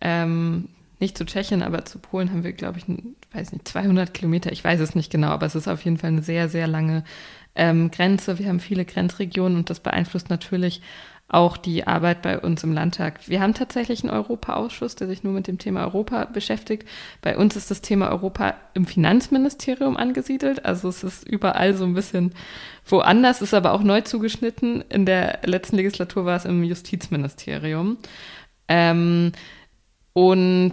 [0.00, 0.68] Ähm,
[1.00, 2.84] nicht zu Tschechien, aber zu Polen haben wir, glaube ich,
[3.32, 6.10] weiß nicht, 200 Kilometer, ich weiß es nicht genau, aber es ist auf jeden Fall
[6.10, 7.02] eine sehr, sehr lange
[7.56, 8.38] ähm, Grenze.
[8.38, 10.82] Wir haben viele Grenzregionen und das beeinflusst natürlich
[11.34, 13.28] auch die Arbeit bei uns im Landtag.
[13.28, 16.88] Wir haben tatsächlich einen Europaausschuss, der sich nur mit dem Thema Europa beschäftigt.
[17.22, 20.64] Bei uns ist das Thema Europa im Finanzministerium angesiedelt.
[20.64, 22.34] Also es ist überall so ein bisschen
[22.86, 24.84] woanders, ist aber auch neu zugeschnitten.
[24.88, 27.98] In der letzten Legislatur war es im Justizministerium.
[28.68, 29.32] Ähm,
[30.12, 30.72] und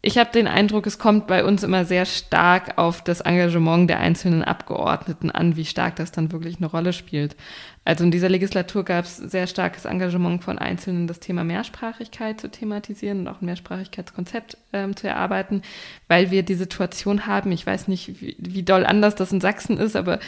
[0.00, 4.00] ich habe den Eindruck, es kommt bei uns immer sehr stark auf das Engagement der
[4.00, 7.36] einzelnen Abgeordneten an, wie stark das dann wirklich eine Rolle spielt.
[7.84, 12.50] Also in dieser Legislatur gab es sehr starkes Engagement von Einzelnen, das Thema Mehrsprachigkeit zu
[12.50, 15.60] thematisieren und auch ein Mehrsprachigkeitskonzept ähm, zu erarbeiten,
[16.08, 19.76] weil wir die Situation haben, ich weiß nicht, wie, wie doll anders das in Sachsen
[19.76, 20.18] ist, aber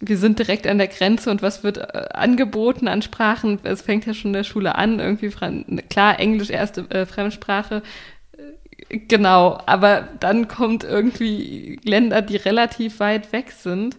[0.00, 3.58] wir sind direkt an der Grenze und was wird äh, angeboten an Sprachen?
[3.62, 5.30] Es fängt ja schon in der Schule an, irgendwie
[5.88, 7.82] klar, Englisch erste äh, Fremdsprache,
[8.90, 13.96] Genau, aber dann kommt irgendwie Länder, die relativ weit weg sind,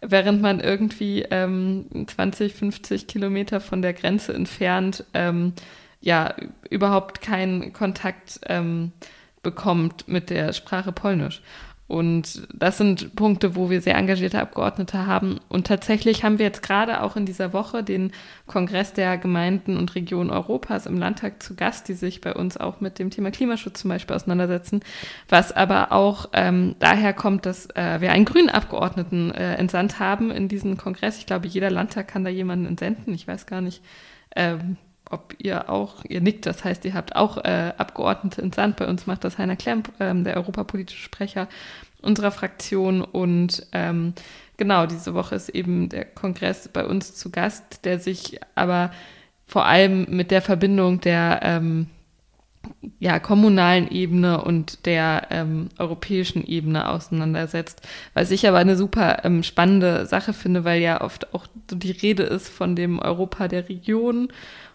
[0.00, 5.52] während man irgendwie ähm, 20, 50 Kilometer von der Grenze entfernt ähm,
[6.00, 6.34] ja
[6.70, 8.92] überhaupt keinen Kontakt ähm,
[9.42, 11.42] bekommt mit der Sprache Polnisch.
[11.90, 15.40] Und das sind Punkte, wo wir sehr engagierte Abgeordnete haben.
[15.48, 18.12] Und tatsächlich haben wir jetzt gerade auch in dieser Woche den
[18.46, 22.80] Kongress der Gemeinden und Regionen Europas im Landtag zu Gast, die sich bei uns auch
[22.80, 24.82] mit dem Thema Klimaschutz zum Beispiel auseinandersetzen.
[25.28, 30.30] Was aber auch ähm, daher kommt, dass äh, wir einen grünen Abgeordneten äh, entsandt haben
[30.30, 31.18] in diesen Kongress.
[31.18, 33.12] Ich glaube, jeder Landtag kann da jemanden entsenden.
[33.14, 33.82] Ich weiß gar nicht.
[34.36, 34.76] Ähm,
[35.10, 38.76] ob ihr auch, ihr nickt, das heißt, ihr habt auch äh, Abgeordnete ins Land.
[38.76, 41.48] Bei uns macht das Heiner Klemp, ähm, der europapolitische Sprecher
[42.00, 43.02] unserer Fraktion.
[43.02, 44.14] Und ähm,
[44.56, 48.92] genau, diese Woche ist eben der Kongress bei uns zu Gast, der sich aber
[49.46, 51.88] vor allem mit der Verbindung der ähm,
[52.98, 57.82] ja, kommunalen Ebene und der ähm, europäischen Ebene auseinandersetzt.
[58.14, 61.90] Was ich aber eine super ähm, spannende Sache finde, weil ja oft auch so die
[61.90, 64.28] Rede ist von dem Europa der Region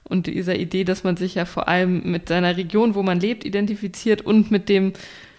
[0.07, 3.43] und dieser Idee, dass man sich ja vor allem mit seiner Region, wo man lebt,
[3.43, 4.93] identifiziert und mit dem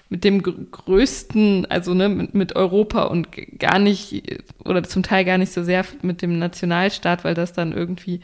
[0.08, 5.36] mit dem größten, also ne, mit, mit Europa und gar nicht oder zum Teil gar
[5.36, 8.20] nicht so sehr mit dem Nationalstaat, weil das dann irgendwie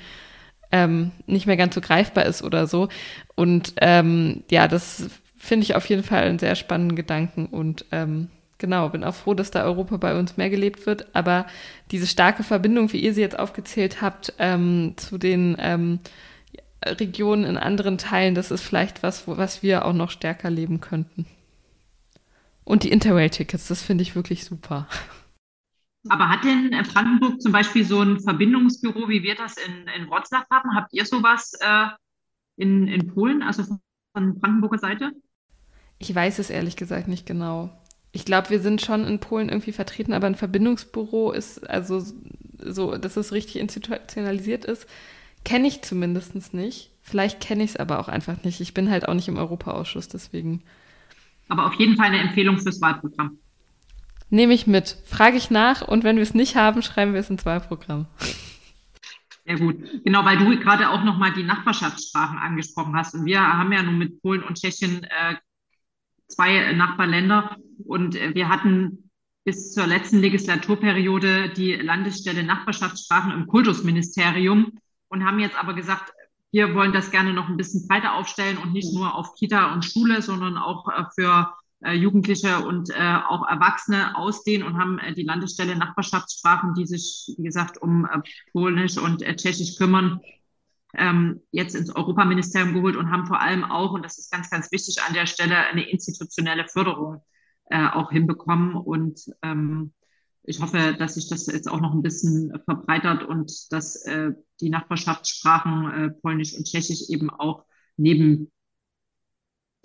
[0.70, 2.88] ähm, nicht mehr ganz so greifbar ist oder so.
[3.34, 8.28] Und ähm, ja, das finde ich auf jeden Fall einen sehr spannenden Gedanken und ähm,
[8.58, 11.14] genau, bin auch froh, dass da Europa bei uns mehr gelebt wird.
[11.14, 11.46] Aber
[11.90, 15.98] diese starke Verbindung, wie ihr sie jetzt aufgezählt habt, ähm, zu den ähm,
[16.86, 21.26] Regionen in anderen Teilen, das ist vielleicht was, was wir auch noch stärker leben könnten.
[22.64, 24.86] Und die Interrail-Tickets, das finde ich wirklich super.
[26.08, 30.44] Aber hat denn Brandenburg zum Beispiel so ein Verbindungsbüro, wie wir das in, in Wroclaw
[30.50, 30.74] haben?
[30.74, 31.86] Habt ihr sowas äh,
[32.56, 33.64] in, in Polen, also
[34.12, 35.12] von Brandenburger Seite?
[35.98, 37.70] Ich weiß es ehrlich gesagt nicht genau.
[38.10, 42.04] Ich glaube, wir sind schon in Polen irgendwie vertreten, aber ein Verbindungsbüro ist, also
[42.58, 44.86] so, dass es richtig institutionalisiert ist,
[45.44, 46.90] Kenne ich zumindest nicht.
[47.02, 48.60] Vielleicht kenne ich es aber auch einfach nicht.
[48.60, 50.62] Ich bin halt auch nicht im Europaausschuss, deswegen.
[51.48, 53.38] Aber auf jeden Fall eine Empfehlung fürs Wahlprogramm.
[54.30, 54.96] Nehme ich mit.
[55.04, 58.06] Frage ich nach und wenn wir es nicht haben, schreiben wir es ins Wahlprogramm.
[59.44, 59.76] Sehr gut.
[60.04, 63.14] Genau, weil du gerade auch nochmal die Nachbarschaftssprachen angesprochen hast.
[63.14, 65.34] Und wir haben ja nun mit Polen und Tschechien äh,
[66.28, 69.10] zwei Nachbarländer und äh, wir hatten
[69.44, 74.78] bis zur letzten Legislaturperiode die Landesstelle Nachbarschaftssprachen im Kultusministerium
[75.12, 76.12] und haben jetzt aber gesagt,
[76.52, 79.84] wir wollen das gerne noch ein bisschen breiter aufstellen und nicht nur auf Kita und
[79.84, 81.52] Schule, sondern auch äh, für
[81.84, 87.42] äh, Jugendliche und äh, auch Erwachsene ausdehnen und haben die Landesstelle Nachbarschaftssprachen, die sich, wie
[87.42, 88.06] gesagt, um
[88.52, 90.20] Polnisch und Tschechisch kümmern,
[90.94, 94.72] ähm, jetzt ins Europaministerium geholt und haben vor allem auch, und das ist ganz, ganz
[94.72, 97.22] wichtig an der Stelle, eine institutionelle Förderung
[97.70, 98.74] auch hinbekommen.
[98.74, 99.94] Und ähm,
[100.44, 104.70] ich hoffe, dass sich das jetzt auch noch ein bisschen verbreitert und dass äh, die
[104.70, 107.64] Nachbarschaftssprachen äh, Polnisch und Tschechisch eben auch
[107.96, 108.50] neben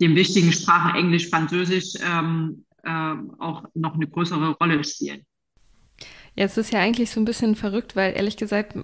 [0.00, 5.24] den wichtigen Sprachen Englisch, Französisch ähm, äh, auch noch eine größere Rolle spielen.
[6.36, 8.76] Ja, es ist ja eigentlich so ein bisschen verrückt, weil ehrlich gesagt,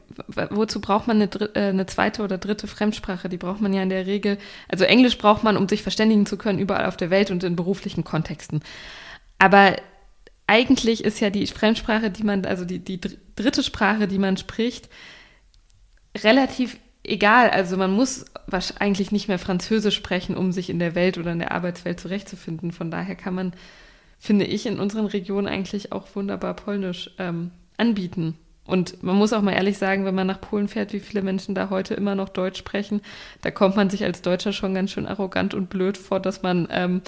[0.51, 3.29] wozu braucht man eine, äh, eine, zweite oder dritte Fremdsprache?
[3.29, 6.37] Die braucht man ja in der Regel, also Englisch braucht man, um sich verständigen zu
[6.37, 8.61] können, überall auf der Welt und in beruflichen Kontexten.
[9.39, 9.77] Aber
[10.47, 13.01] eigentlich ist ja die Fremdsprache, die man, also die, die
[13.37, 14.89] dritte Sprache, die man spricht,
[16.23, 17.51] relativ egal.
[17.51, 18.27] Also man muss
[18.79, 22.73] eigentlich nicht mehr Französisch sprechen, um sich in der Welt oder in der Arbeitswelt zurechtzufinden.
[22.73, 23.53] Von daher kann man,
[24.19, 28.37] finde ich, in unseren Regionen eigentlich auch wunderbar Polnisch ähm, anbieten.
[28.67, 31.55] Und man muss auch mal ehrlich sagen, wenn man nach Polen fährt, wie viele Menschen
[31.55, 33.03] da heute immer noch Deutsch sprechen,
[33.43, 36.69] da kommt man sich als Deutscher schon ganz schön arrogant und blöd vor, dass man
[36.71, 37.03] ähm,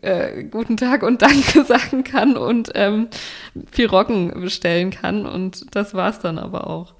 [0.00, 3.08] äh, guten Tag und Danke sagen kann und ähm,
[3.72, 5.26] Piroggen bestellen kann.
[5.26, 6.94] Und das war's dann aber auch.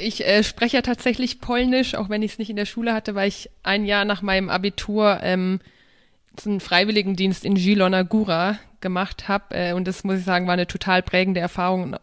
[0.00, 3.14] Ich äh, spreche ja tatsächlich Polnisch, auch wenn ich es nicht in der Schule hatte,
[3.14, 5.60] weil ich ein Jahr nach meinem Abitur ähm,
[6.44, 9.54] einen Freiwilligendienst in Zilona Góra gemacht habe.
[9.54, 11.96] Äh, und das muss ich sagen, war eine total prägende Erfahrung.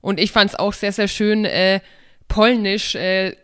[0.00, 1.80] Und ich fand es auch sehr, sehr schön, äh,
[2.28, 3.36] Polnisch äh,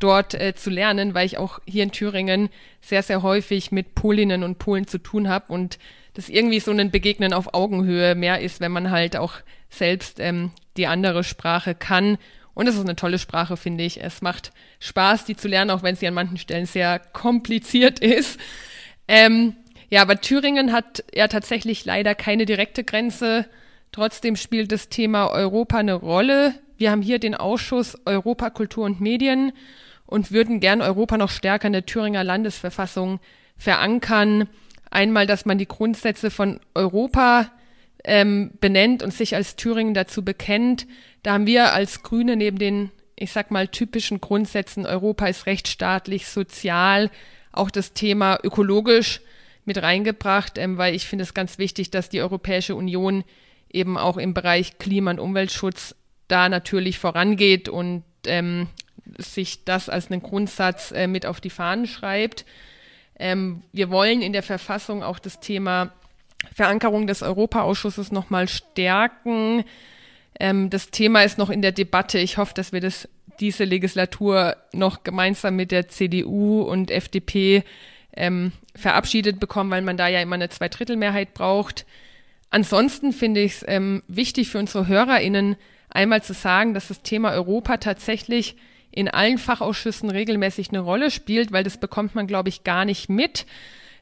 [0.00, 4.42] dort äh, zu lernen, weil ich auch hier in Thüringen sehr, sehr häufig mit Polinnen
[4.42, 5.78] und Polen zu tun habe und
[6.14, 9.34] das irgendwie so ein Begegnen auf Augenhöhe mehr ist, wenn man halt auch
[9.70, 12.18] selbst ähm, die andere Sprache kann
[12.58, 14.02] und es ist eine tolle Sprache, finde ich.
[14.02, 18.36] Es macht Spaß, die zu lernen, auch wenn sie an manchen Stellen sehr kompliziert ist.
[19.06, 19.54] Ähm,
[19.90, 23.46] ja, aber Thüringen hat ja tatsächlich leider keine direkte Grenze.
[23.92, 26.54] Trotzdem spielt das Thema Europa eine Rolle.
[26.76, 29.52] Wir haben hier den Ausschuss Europa, Kultur und Medien
[30.06, 33.20] und würden gern Europa noch stärker in der Thüringer Landesverfassung
[33.56, 34.48] verankern.
[34.90, 37.50] Einmal, dass man die Grundsätze von Europa
[38.04, 40.86] ähm, benennt und sich als Thüringen dazu bekennt.
[41.22, 46.26] Da haben wir als Grüne neben den, ich sag mal, typischen Grundsätzen, Europa ist rechtsstaatlich,
[46.26, 47.10] sozial,
[47.52, 49.20] auch das Thema ökologisch
[49.64, 53.24] mit reingebracht, ähm, weil ich finde es ganz wichtig, dass die Europäische Union
[53.70, 55.94] eben auch im Bereich Klima- und Umweltschutz
[56.28, 58.68] da natürlich vorangeht und ähm,
[59.16, 62.44] sich das als einen Grundsatz äh, mit auf die Fahnen schreibt.
[63.18, 65.92] Ähm, wir wollen in der Verfassung auch das Thema
[66.54, 69.64] Verankerung des Europaausschusses nochmal stärken.
[70.38, 72.18] Ähm, das Thema ist noch in der Debatte.
[72.18, 73.08] Ich hoffe, dass wir das
[73.40, 77.62] diese Legislatur noch gemeinsam mit der CDU und FDP
[78.16, 81.86] ähm, verabschiedet bekommen, weil man da ja immer eine Zweidrittelmehrheit braucht.
[82.50, 85.56] Ansonsten finde ich es ähm, wichtig für unsere HörerInnen
[85.90, 88.56] einmal zu sagen, dass das Thema Europa tatsächlich
[88.90, 93.08] in allen Fachausschüssen regelmäßig eine Rolle spielt, weil das bekommt man, glaube ich, gar nicht
[93.08, 93.46] mit.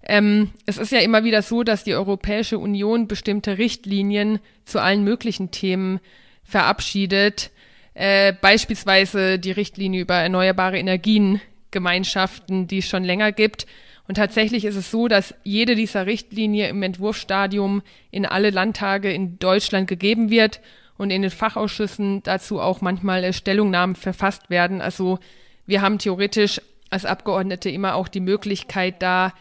[0.05, 5.03] Ähm, es ist ja immer wieder so, dass die Europäische Union bestimmte Richtlinien zu allen
[5.03, 5.99] möglichen Themen
[6.45, 7.51] verabschiedet.
[7.95, 13.67] Äh, beispielsweise die Richtlinie über erneuerbare Energiengemeinschaften, die es schon länger gibt.
[14.09, 19.39] Und tatsächlich ist es so, dass jede dieser Richtlinie im Entwurfsstadium in alle Landtage in
[19.39, 20.61] Deutschland gegeben wird
[20.97, 24.81] und in den Fachausschüssen dazu auch manchmal Stellungnahmen verfasst werden.
[24.81, 25.19] Also
[25.67, 29.35] wir haben theoretisch als Abgeordnete immer auch die Möglichkeit, da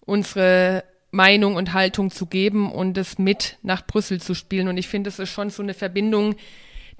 [0.00, 4.68] unsere Meinung und Haltung zu geben und es mit nach Brüssel zu spielen.
[4.68, 6.36] Und ich finde, es ist schon so eine Verbindung,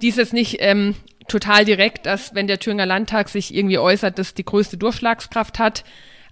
[0.01, 0.95] die ist nicht ähm,
[1.27, 5.83] total direkt, dass wenn der Thüringer Landtag sich irgendwie äußert, das die größte Durchschlagskraft hat.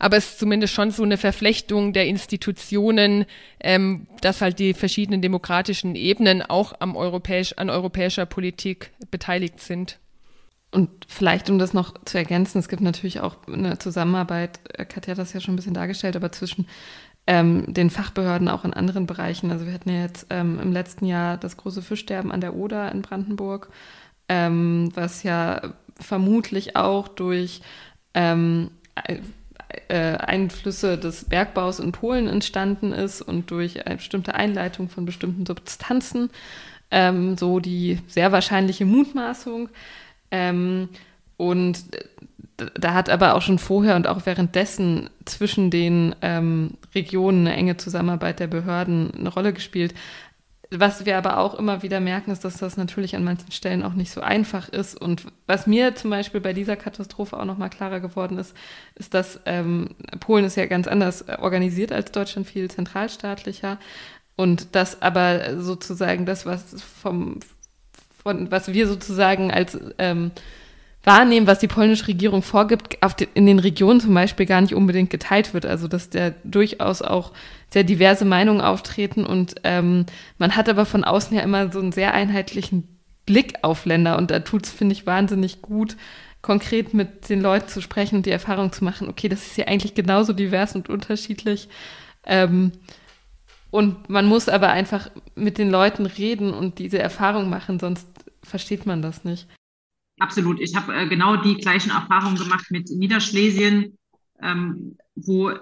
[0.03, 3.23] Aber es ist zumindest schon so eine Verflechtung der Institutionen,
[3.61, 9.99] ähm, dass halt die verschiedenen demokratischen Ebenen auch am europäisch, an europäischer Politik beteiligt sind.
[10.71, 15.11] Und vielleicht, um das noch zu ergänzen, es gibt natürlich auch eine Zusammenarbeit, äh, Katja
[15.11, 16.67] hat das ja schon ein bisschen dargestellt, aber zwischen
[17.25, 19.51] ähm, den Fachbehörden auch in anderen Bereichen.
[19.51, 22.91] Also wir hatten ja jetzt ähm, im letzten Jahr das große Fischsterben an der Oder
[22.91, 23.69] in Brandenburg,
[24.27, 25.61] ähm, was ja
[25.97, 27.61] vermutlich auch durch
[28.13, 28.69] ähm,
[29.87, 35.45] äh, Einflüsse des Bergbaus in Polen entstanden ist und durch eine bestimmte Einleitung von bestimmten
[35.45, 36.29] Substanzen,
[36.91, 39.69] ähm, so die sehr wahrscheinliche Mutmaßung.
[40.31, 40.89] Ähm,
[41.37, 41.83] und
[42.75, 47.77] da hat aber auch schon vorher und auch währenddessen zwischen den ähm, Regionen eine enge
[47.77, 49.93] Zusammenarbeit der Behörden eine Rolle gespielt.
[50.75, 53.93] Was wir aber auch immer wieder merken, ist, dass das natürlich an manchen Stellen auch
[53.93, 54.99] nicht so einfach ist.
[54.99, 58.55] Und was mir zum Beispiel bei dieser Katastrophe auch nochmal klarer geworden ist,
[58.95, 63.77] ist, dass ähm, Polen ist ja ganz anders organisiert als Deutschland, viel zentralstaatlicher.
[64.35, 67.39] Und dass aber sozusagen das, was vom,
[68.23, 70.31] von, was wir sozusagen als ähm,
[71.03, 75.09] wahrnehmen, was die polnische Regierung vorgibt, den, in den Regionen zum Beispiel gar nicht unbedingt
[75.09, 75.65] geteilt wird.
[75.65, 77.31] Also dass da durchaus auch
[77.73, 80.05] sehr diverse Meinungen auftreten und ähm,
[80.37, 84.29] man hat aber von außen ja immer so einen sehr einheitlichen Blick auf Länder und
[84.29, 85.97] da tut es, finde ich, wahnsinnig gut,
[86.43, 89.65] konkret mit den Leuten zu sprechen und die Erfahrung zu machen, okay, das ist ja
[89.65, 91.67] eigentlich genauso divers und unterschiedlich.
[92.25, 92.73] Ähm,
[93.71, 98.07] und man muss aber einfach mit den Leuten reden und diese Erfahrung machen, sonst
[98.43, 99.47] versteht man das nicht.
[100.19, 100.61] Absolut.
[100.61, 103.97] Ich habe äh, genau die gleichen Erfahrungen gemacht mit Niederschlesien,
[104.43, 105.53] ähm, wo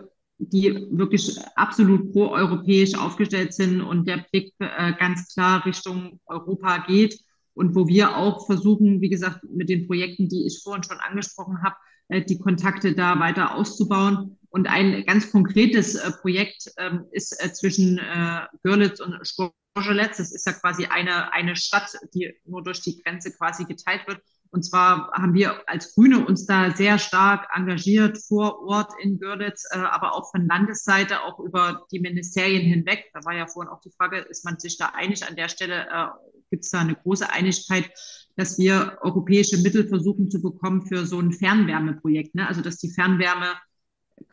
[0.42, 7.20] die wirklich absolut pro-europäisch aufgestellt sind und der Blick äh, ganz klar Richtung Europa geht
[7.54, 11.62] und wo wir auch versuchen, wie gesagt, mit den Projekten, die ich vorhin schon angesprochen
[11.64, 11.76] habe,
[12.08, 14.38] äh, die Kontakte da weiter auszubauen.
[14.50, 20.18] Und ein ganz konkretes äh, Projekt ähm, ist äh, zwischen äh, Görlitz und Sporgeletz.
[20.18, 24.22] Das ist ja quasi eine, eine Stadt, die nur durch die Grenze quasi geteilt wird.
[24.52, 29.66] Und zwar haben wir als Grüne uns da sehr stark engagiert vor Ort in Görlitz,
[29.72, 33.10] äh, aber auch von Landesseite, auch über die Ministerien hinweg.
[33.14, 35.26] Da war ja vorhin auch die Frage, ist man sich da einig?
[35.28, 36.08] An der Stelle äh,
[36.50, 37.90] gibt es da eine große Einigkeit,
[38.36, 42.36] dass wir europäische Mittel versuchen zu bekommen für so ein Fernwärmeprojekt.
[42.36, 42.46] Ne?
[42.46, 43.54] Also dass die Fernwärme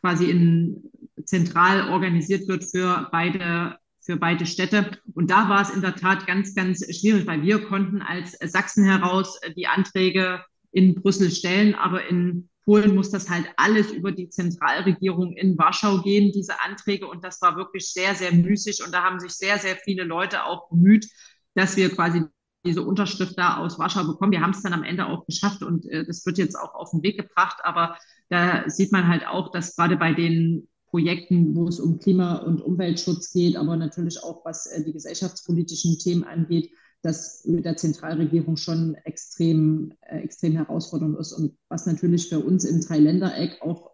[0.01, 0.91] quasi in,
[1.25, 3.79] zentral organisiert wird für beide
[4.09, 4.91] für beide Städte.
[5.15, 8.85] Und da war es in der Tat ganz, ganz schwierig, weil wir konnten als Sachsen
[8.85, 14.31] heraus die Anträge in Brüssel stellen, aber in Polen muss das halt alles über die
[14.31, 17.07] Zentralregierung in Warschau gehen, diese Anträge.
[17.07, 18.83] Und das war wirklich sehr, sehr müßig.
[18.83, 21.07] Und da haben sich sehr, sehr viele Leute auch bemüht,
[21.55, 22.23] dass wir quasi
[22.65, 24.33] diese Unterschrift da aus Warschau bekommen.
[24.33, 26.93] Wir haben es dann am Ende auch geschafft und äh, das wird jetzt auch auf
[26.93, 27.59] den Weg gebracht.
[27.63, 27.99] Aber
[28.31, 32.61] da sieht man halt auch, dass gerade bei den Projekten, wo es um Klima- und
[32.61, 36.71] Umweltschutz geht, aber natürlich auch was äh, die gesellschaftspolitischen Themen angeht,
[37.03, 42.65] das mit der Zentralregierung schon extrem, äh, extrem herausfordernd ist und was natürlich für uns
[42.65, 43.91] im Dreiländereck auch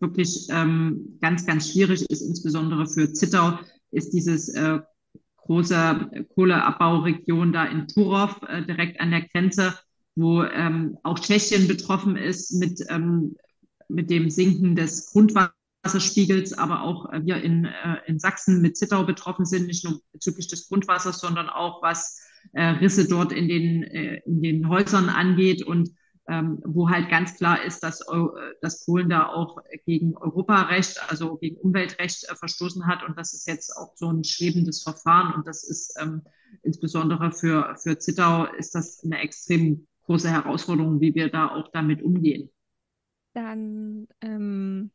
[0.00, 3.58] wirklich ähm, ganz, ganz schwierig ist, insbesondere für Zittau,
[3.90, 4.78] ist dieses äh,
[5.38, 9.74] große Kohleabbauregion da in Turov, äh, direkt an der Grenze,
[10.14, 13.34] wo ähm, auch Tschechien betroffen ist mit, ähm,
[13.88, 18.76] mit dem Sinken des Grundwassers Wasserspiegels, aber auch äh, wir in, äh, in Sachsen mit
[18.76, 22.20] Zittau betroffen sind, nicht nur bezüglich des Grundwassers, sondern auch was
[22.52, 25.90] äh, Risse dort in den, in den Häusern angeht und
[26.30, 28.04] ähm, wo halt ganz klar ist, dass,
[28.60, 29.56] dass Polen da auch
[29.86, 33.02] gegen Europarecht, also gegen Umweltrecht verstoßen hat.
[33.02, 35.32] Und das ist jetzt auch so ein schwebendes Verfahren.
[35.34, 36.20] Und das ist ähm,
[36.62, 42.02] insbesondere für, für Zittau ist das eine extrem große Herausforderung, wie wir da auch damit
[42.02, 42.50] umgehen.
[43.32, 44.90] Dann ähm,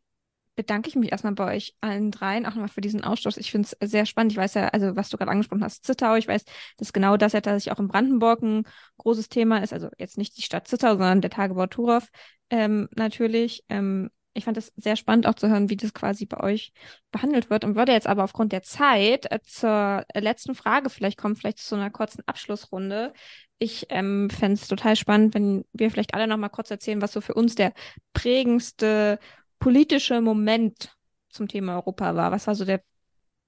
[0.56, 3.38] bedanke ich mich erstmal bei euch allen dreien auch nochmal für diesen Austausch.
[3.38, 4.32] Ich finde es sehr spannend.
[4.32, 6.44] Ich weiß ja, also was du gerade angesprochen hast, Zittau, ich weiß,
[6.78, 8.64] dass genau das ja tatsächlich auch in Brandenburg ein
[8.98, 9.74] großes Thema ist.
[9.74, 12.08] Also jetzt nicht die Stadt Zittau, sondern der Tagebau Turov
[12.50, 13.64] ähm, natürlich.
[13.70, 16.74] Ähm, ich fand es sehr spannend auch zu hören, wie das quasi bei euch
[17.12, 21.36] behandelt wird und würde jetzt aber aufgrund der Zeit äh, zur letzten Frage vielleicht kommen,
[21.36, 23.14] vielleicht zu einer kurzen Abschlussrunde.
[23.60, 27.12] Ich ähm, fände es total spannend, wenn wir vielleicht alle noch mal kurz erzählen, was
[27.14, 27.74] so für uns der
[28.14, 29.20] prägendste
[29.64, 30.94] politische Moment
[31.30, 32.32] zum Thema Europa war?
[32.34, 32.82] Was war so der,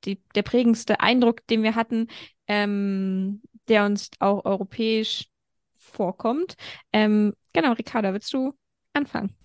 [0.06, 2.08] die, der prägendste Eindruck, den wir hatten,
[2.48, 5.28] ähm, der uns auch europäisch
[5.76, 6.56] vorkommt?
[6.94, 8.54] Ähm, genau, Ricarda, willst du
[8.94, 9.36] anfangen?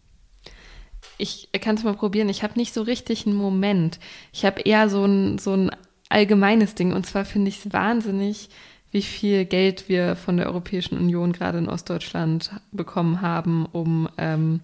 [1.19, 2.29] Ich kann es mal probieren.
[2.29, 3.99] Ich habe nicht so richtig einen Moment.
[4.33, 5.71] Ich habe eher so ein, so ein
[6.09, 6.93] allgemeines Ding.
[6.93, 8.49] Und zwar finde ich es wahnsinnig,
[8.93, 14.61] wie viel Geld wir von der Europäischen Union gerade in Ostdeutschland bekommen haben, um ähm,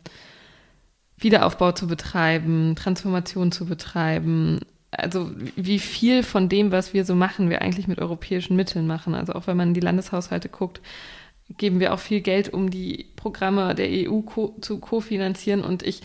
[1.18, 4.60] Wiederaufbau zu betreiben, Transformation zu betreiben.
[4.90, 9.14] Also wie viel von dem, was wir so machen, wir eigentlich mit europäischen Mitteln machen.
[9.14, 10.80] Also auch wenn man in die Landeshaushalte guckt,
[11.56, 15.62] geben wir auch viel Geld, um die Programme der EU co zu kofinanzieren.
[15.62, 16.02] Und ich,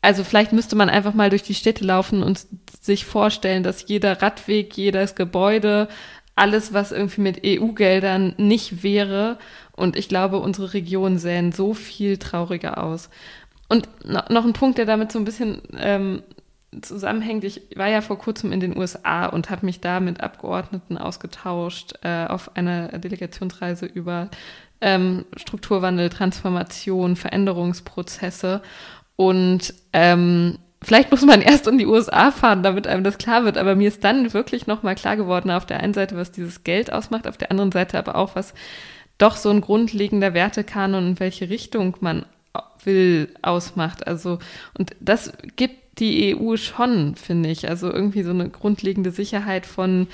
[0.00, 2.46] also vielleicht müsste man einfach mal durch die Städte laufen und
[2.80, 5.88] sich vorstellen, dass jeder Radweg, jedes Gebäude,
[6.36, 9.38] alles, was irgendwie mit EU-Geldern nicht wäre.
[9.72, 13.08] Und ich glaube, unsere Regionen sähen so viel trauriger aus.
[13.74, 16.22] Und noch ein Punkt, der damit so ein bisschen ähm,
[16.80, 17.42] zusammenhängt.
[17.42, 21.94] Ich war ja vor kurzem in den USA und habe mich da mit Abgeordneten ausgetauscht
[22.02, 24.28] äh, auf einer Delegationsreise über
[24.80, 28.62] ähm, Strukturwandel, Transformation, Veränderungsprozesse.
[29.16, 33.58] Und ähm, vielleicht muss man erst in die USA fahren, damit einem das klar wird.
[33.58, 36.92] Aber mir ist dann wirklich nochmal klar geworden, auf der einen Seite, was dieses Geld
[36.92, 38.54] ausmacht, auf der anderen Seite aber auch, was
[39.18, 42.24] doch so ein grundlegender Wertekanon, in welche Richtung man
[42.86, 44.06] will, ausmacht.
[44.06, 44.38] Also,
[44.78, 47.68] und das gibt die EU schon, finde ich.
[47.68, 50.08] Also irgendwie so eine grundlegende Sicherheit von,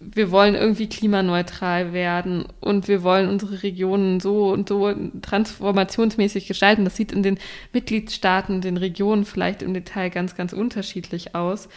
[0.00, 6.84] wir wollen irgendwie klimaneutral werden und wir wollen unsere Regionen so und so transformationsmäßig gestalten.
[6.84, 7.38] Das sieht in den
[7.72, 11.68] Mitgliedstaaten, den Regionen vielleicht im Detail ganz, ganz unterschiedlich aus.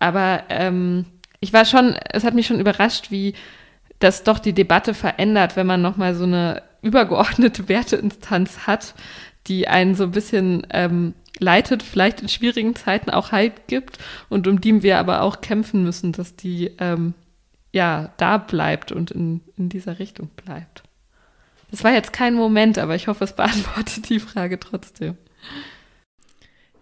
[0.00, 1.06] Aber ähm,
[1.40, 3.34] ich war schon, es hat mich schon überrascht, wie
[3.98, 8.94] das doch die Debatte verändert, wenn man nochmal so eine übergeordnete Werteinstanz hat,
[9.46, 14.46] die einen so ein bisschen ähm, leitet, vielleicht in schwierigen Zeiten auch Halt gibt und
[14.46, 17.14] um die wir aber auch kämpfen müssen, dass die ähm,
[17.72, 20.82] ja da bleibt und in, in dieser Richtung bleibt.
[21.70, 25.16] Das war jetzt kein Moment, aber ich hoffe, es beantwortet die Frage trotzdem.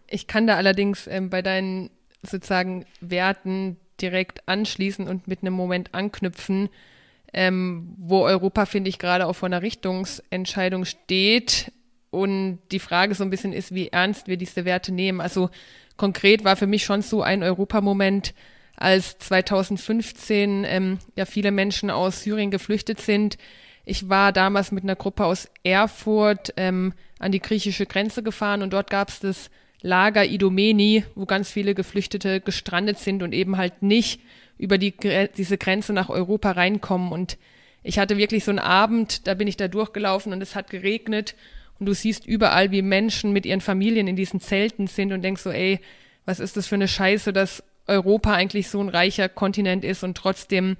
[0.09, 1.91] Ich kann da allerdings ähm, bei deinen
[2.23, 6.69] sozusagen Werten direkt anschließen und mit einem Moment anknüpfen,
[7.33, 11.73] ähm, wo Europa, finde ich, gerade auch vor einer Richtungsentscheidung steht,
[12.11, 15.21] und die Frage so ein bisschen ist, wie ernst wir diese Werte nehmen.
[15.21, 15.51] Also
[15.97, 18.35] konkret war für mich schon so ein Europamoment,
[18.77, 23.37] als 2015 ähm, ja viele Menschen aus Syrien geflüchtet sind.
[23.85, 28.73] Ich war damals mit einer Gruppe aus Erfurt ähm, an die griechische Grenze gefahren und
[28.73, 29.51] dort gab es das
[29.83, 34.21] Lager Idomeni, wo ganz viele Geflüchtete gestrandet sind und eben halt nicht
[34.59, 34.95] über die,
[35.37, 37.13] diese Grenze nach Europa reinkommen.
[37.13, 37.39] Und
[37.83, 41.35] ich hatte wirklich so einen Abend, da bin ich da durchgelaufen und es hat geregnet
[41.81, 45.43] und du siehst überall, wie Menschen mit ihren Familien in diesen Zelten sind und denkst
[45.43, 45.81] so, ey,
[46.26, 50.16] was ist das für eine Scheiße, dass Europa eigentlich so ein reicher Kontinent ist und
[50.16, 50.76] trotzdem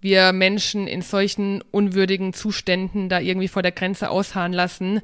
[0.00, 5.00] wir Menschen in solchen unwürdigen Zuständen da irgendwie vor der Grenze ausharren lassen.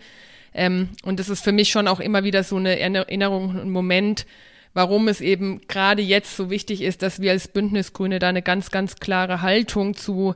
[0.54, 4.24] Ähm, und das ist für mich schon auch immer wieder so eine Erinnerung, ein Moment,
[4.72, 8.70] warum es eben gerade jetzt so wichtig ist, dass wir als Bündnisgrüne da eine ganz,
[8.70, 10.34] ganz klare Haltung zu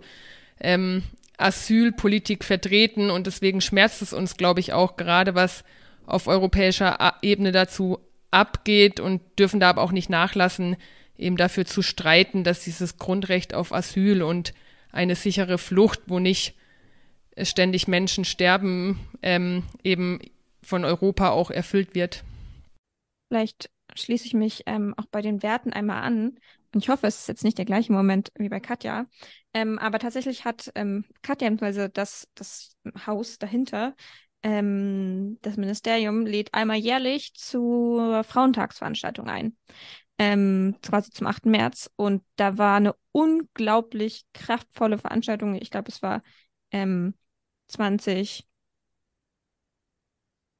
[0.61, 1.02] ähm,
[1.39, 3.11] Asylpolitik vertreten.
[3.11, 5.64] Und deswegen schmerzt es uns, glaube ich, auch gerade, was
[6.07, 7.99] auf europäischer Ebene dazu
[8.30, 10.76] abgeht und dürfen da aber auch nicht nachlassen,
[11.16, 14.53] eben dafür zu streiten, dass dieses Grundrecht auf Asyl und
[14.93, 16.55] eine sichere Flucht, wo nicht
[17.43, 20.20] ständig Menschen sterben, ähm, eben
[20.62, 22.24] von Europa auch erfüllt wird.
[23.28, 26.39] Vielleicht schließe ich mich ähm, auch bei den Werten einmal an.
[26.74, 29.06] Und ich hoffe, es ist jetzt nicht der gleiche Moment wie bei Katja.
[29.54, 33.94] Ähm, aber tatsächlich hat ähm, Katja, beziehungsweise das, das Haus dahinter,
[34.42, 39.56] ähm, das Ministerium lädt einmal jährlich zur Frauentagsveranstaltung ein
[40.18, 41.48] ähm, quasi zum 8.
[41.48, 41.90] März.
[41.96, 45.54] Und da war eine unglaublich kraftvolle Veranstaltung.
[45.54, 46.22] Ich glaube, es war
[46.72, 47.14] ähm,
[47.68, 48.47] 20.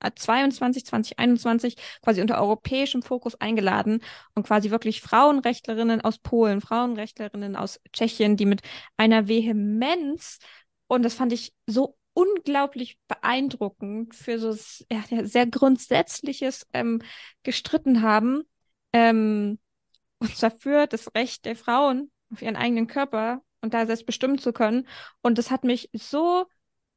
[0.01, 4.01] 22, 2021 quasi unter europäischem Fokus eingeladen
[4.35, 8.63] und quasi wirklich Frauenrechtlerinnen aus Polen, Frauenrechtlerinnen aus Tschechien, die mit
[8.97, 10.39] einer Vehemenz,
[10.87, 14.57] und das fand ich so unglaublich beeindruckend für so
[14.91, 17.01] ja, sehr Grundsätzliches ähm,
[17.43, 18.43] gestritten haben
[18.93, 19.59] ähm,
[20.19, 24.39] und zwar für das Recht der Frauen auf ihren eigenen Körper und da selbst bestimmen
[24.39, 24.87] zu können.
[25.23, 26.47] Und das hat mich so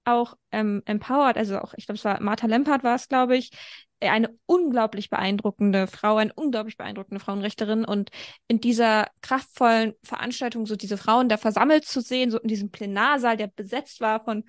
[0.04, 3.52] auch ähm, empowered, also auch, ich glaube, es war Martha Lempert war es, glaube ich,
[4.00, 8.10] eine unglaublich beeindruckende Frau, eine unglaublich beeindruckende Frauenrechterin und
[8.48, 13.38] in dieser kraftvollen Veranstaltung so diese Frauen da versammelt zu sehen, so in diesem Plenarsaal,
[13.38, 14.44] der besetzt war von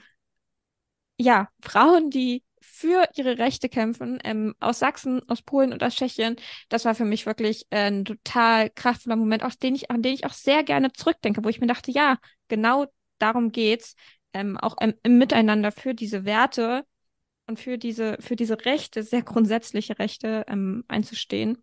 [1.18, 6.36] ja, Frauen, die für ihre Rechte kämpfen, ähm, aus Sachsen, aus Polen und aus Tschechien.
[6.68, 10.14] Das war für mich wirklich äh, ein total kraftvoller Moment, auf den ich, an den
[10.14, 12.86] ich auch sehr gerne zurückdenke, wo ich mir dachte, ja, genau
[13.18, 13.94] darum geht's,
[14.32, 16.84] ähm, auch im, im Miteinander für diese Werte
[17.46, 21.58] und für diese, für diese Rechte, sehr grundsätzliche Rechte ähm, einzustehen.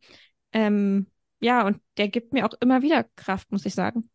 [0.52, 1.08] Ähm,
[1.40, 4.10] ja, und der gibt mir auch immer wieder Kraft, muss ich sagen.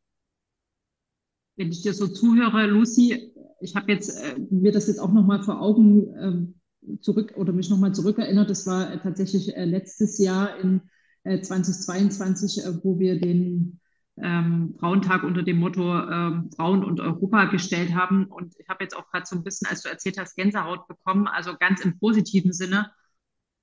[1.56, 5.42] Wenn ich dir so zuhöre, Lucy, ich habe jetzt äh, mir das jetzt auch nochmal
[5.42, 10.58] vor Augen ähm, zurück oder mich nochmal zurückerinnert, das war äh, tatsächlich äh, letztes Jahr
[10.58, 10.82] in
[11.22, 13.80] äh, 2022, äh, wo wir den
[14.22, 18.26] ähm, Frauentag unter dem Motto ähm, Frauen und Europa gestellt haben.
[18.26, 21.26] Und ich habe jetzt auch gerade so ein bisschen, als du erzählt hast, Gänsehaut bekommen,
[21.26, 22.90] also ganz im positiven Sinne.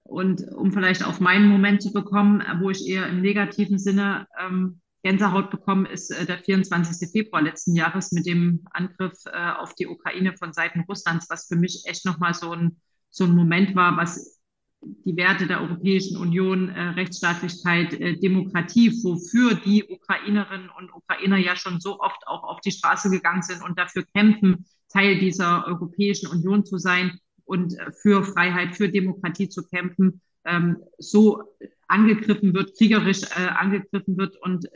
[0.03, 4.27] Und um vielleicht auf meinen Moment zu bekommen, äh, wo ich eher im negativen Sinne
[4.39, 7.09] ähm, Gänsehaut bekommen, ist äh, der 24.
[7.11, 11.55] Februar letzten Jahres mit dem Angriff äh, auf die Ukraine von Seiten Russlands, was für
[11.55, 12.77] mich echt nochmal so ein
[13.11, 14.40] so ein Moment war, was
[14.81, 21.55] die Werte der Europäischen Union, äh, Rechtsstaatlichkeit, äh, Demokratie, wofür die Ukrainerinnen und Ukrainer ja
[21.55, 26.27] schon so oft auch auf die Straße gegangen sind und dafür kämpfen, Teil dieser Europäischen
[26.27, 31.43] Union zu sein und äh, für Freiheit, für Demokratie zu kämpfen, ähm, so
[31.87, 34.67] angegriffen wird, kriegerisch äh, angegriffen wird und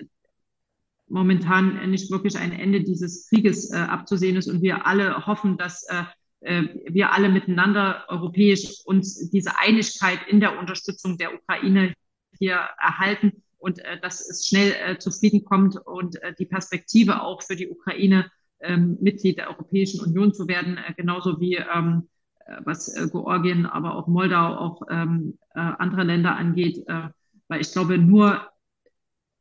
[1.07, 4.47] momentan nicht wirklich ein Ende dieses Krieges äh, abzusehen ist.
[4.47, 6.03] Und wir alle hoffen, dass äh,
[6.45, 11.93] wir alle miteinander europäisch uns diese Einigkeit in der Unterstützung der Ukraine
[12.37, 15.09] hier erhalten und äh, dass es schnell äh, zu
[15.43, 18.29] kommt und äh, die Perspektive auch für die Ukraine
[18.61, 22.07] ähm, Mitglied der Europäischen Union zu werden, äh, genauso wie ähm,
[22.45, 27.09] äh, was äh, Georgien, aber auch Moldau, auch ähm, äh, andere Länder angeht, äh,
[27.47, 28.47] weil ich glaube, nur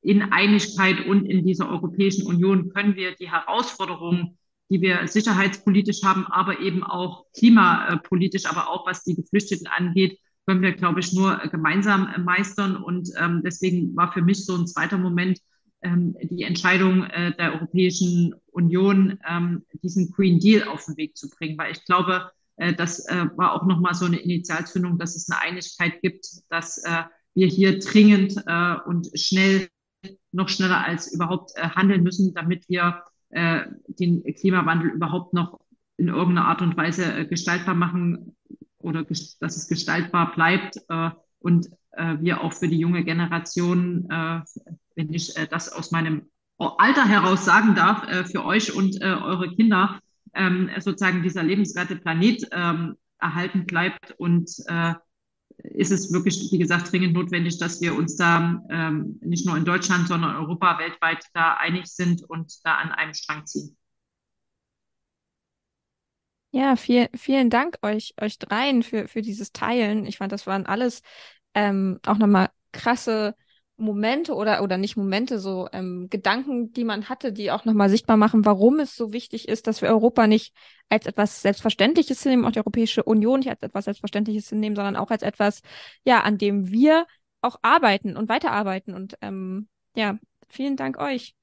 [0.01, 4.39] in Einigkeit und in dieser Europäischen Union können wir die Herausforderungen
[4.71, 10.63] die wir sicherheitspolitisch haben, aber eben auch klimapolitisch, aber auch was die Geflüchteten angeht, können
[10.63, 12.77] wir, glaube ich, nur gemeinsam meistern.
[12.77, 15.39] Und ähm, deswegen war für mich so ein zweiter Moment
[15.83, 21.29] ähm, die Entscheidung äh, der Europäischen Union, ähm, diesen Green Deal auf den Weg zu
[21.31, 25.29] bringen, weil ich glaube, äh, das äh, war auch nochmal so eine Initialzündung, dass es
[25.31, 27.05] eine Einigkeit gibt, dass äh,
[27.35, 29.69] wir hier dringend äh, und schnell,
[30.33, 33.03] noch schneller als überhaupt äh, handeln müssen, damit wir
[33.35, 35.59] äh, den Klimawandel überhaupt noch
[35.97, 38.37] in irgendeiner Art und Weise äh, gestaltbar machen
[38.79, 41.11] oder dass es gestaltbar bleibt äh,
[41.41, 46.23] und äh, wir auch für die junge Generation, wenn ich das aus meinem
[46.59, 50.01] Alter heraus sagen darf, für euch und eure Kinder
[50.35, 54.51] ähm, sozusagen dieser lebenswerte Planet ähm, erhalten bleibt und
[55.65, 59.65] ist es wirklich, wie gesagt, dringend notwendig, dass wir uns da ähm, nicht nur in
[59.65, 63.77] Deutschland, sondern Europa weltweit da einig sind und da an einem Strang ziehen.
[66.51, 70.07] Ja, viel, vielen Dank euch, euch dreien für, für dieses Teilen.
[70.07, 71.03] Ich fand, das waren alles
[71.55, 73.35] ähm, auch nochmal krasse
[73.77, 78.17] Momente oder, oder nicht Momente, so ähm, Gedanken, die man hatte, die auch nochmal sichtbar
[78.17, 80.55] machen, warum es so wichtig ist, dass wir Europa nicht
[80.89, 85.11] als etwas Selbstverständliches hinnehmen, auch die Europäische Union nicht als etwas Selbstverständliches hinnehmen, sondern auch
[85.11, 85.61] als etwas,
[86.05, 87.07] ja, an dem wir
[87.41, 88.95] auch arbeiten und weiterarbeiten.
[88.95, 90.19] Und ähm, ja,
[90.49, 91.35] vielen Dank euch.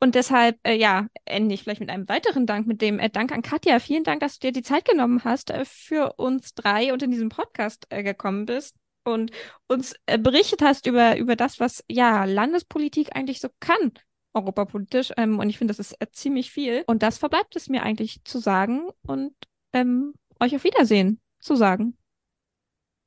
[0.00, 3.30] Und deshalb, äh, ja, ende ich vielleicht mit einem weiteren Dank, mit dem äh, Dank
[3.32, 3.78] an Katja.
[3.78, 7.12] Vielen Dank, dass du dir die Zeit genommen hast äh, für uns drei und in
[7.12, 8.74] diesem Podcast äh, gekommen bist
[9.06, 9.30] und
[9.68, 13.92] uns äh, berichtet hast über, über das, was ja Landespolitik eigentlich so kann,
[14.34, 15.12] europapolitisch.
[15.16, 16.84] Ähm, und ich finde, das ist äh, ziemlich viel.
[16.86, 19.32] Und das verbleibt es mir eigentlich zu sagen und
[19.72, 21.96] ähm, euch auf Wiedersehen zu sagen.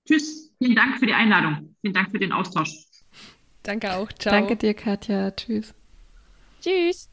[0.07, 0.51] Tschüss.
[0.57, 1.75] Vielen Dank für die Einladung.
[1.81, 2.85] Vielen Dank für den Austausch.
[3.63, 4.11] Danke auch.
[4.13, 4.33] Ciao.
[4.33, 5.31] Danke dir, Katja.
[5.31, 5.73] Tschüss.
[6.61, 7.08] Tschüss.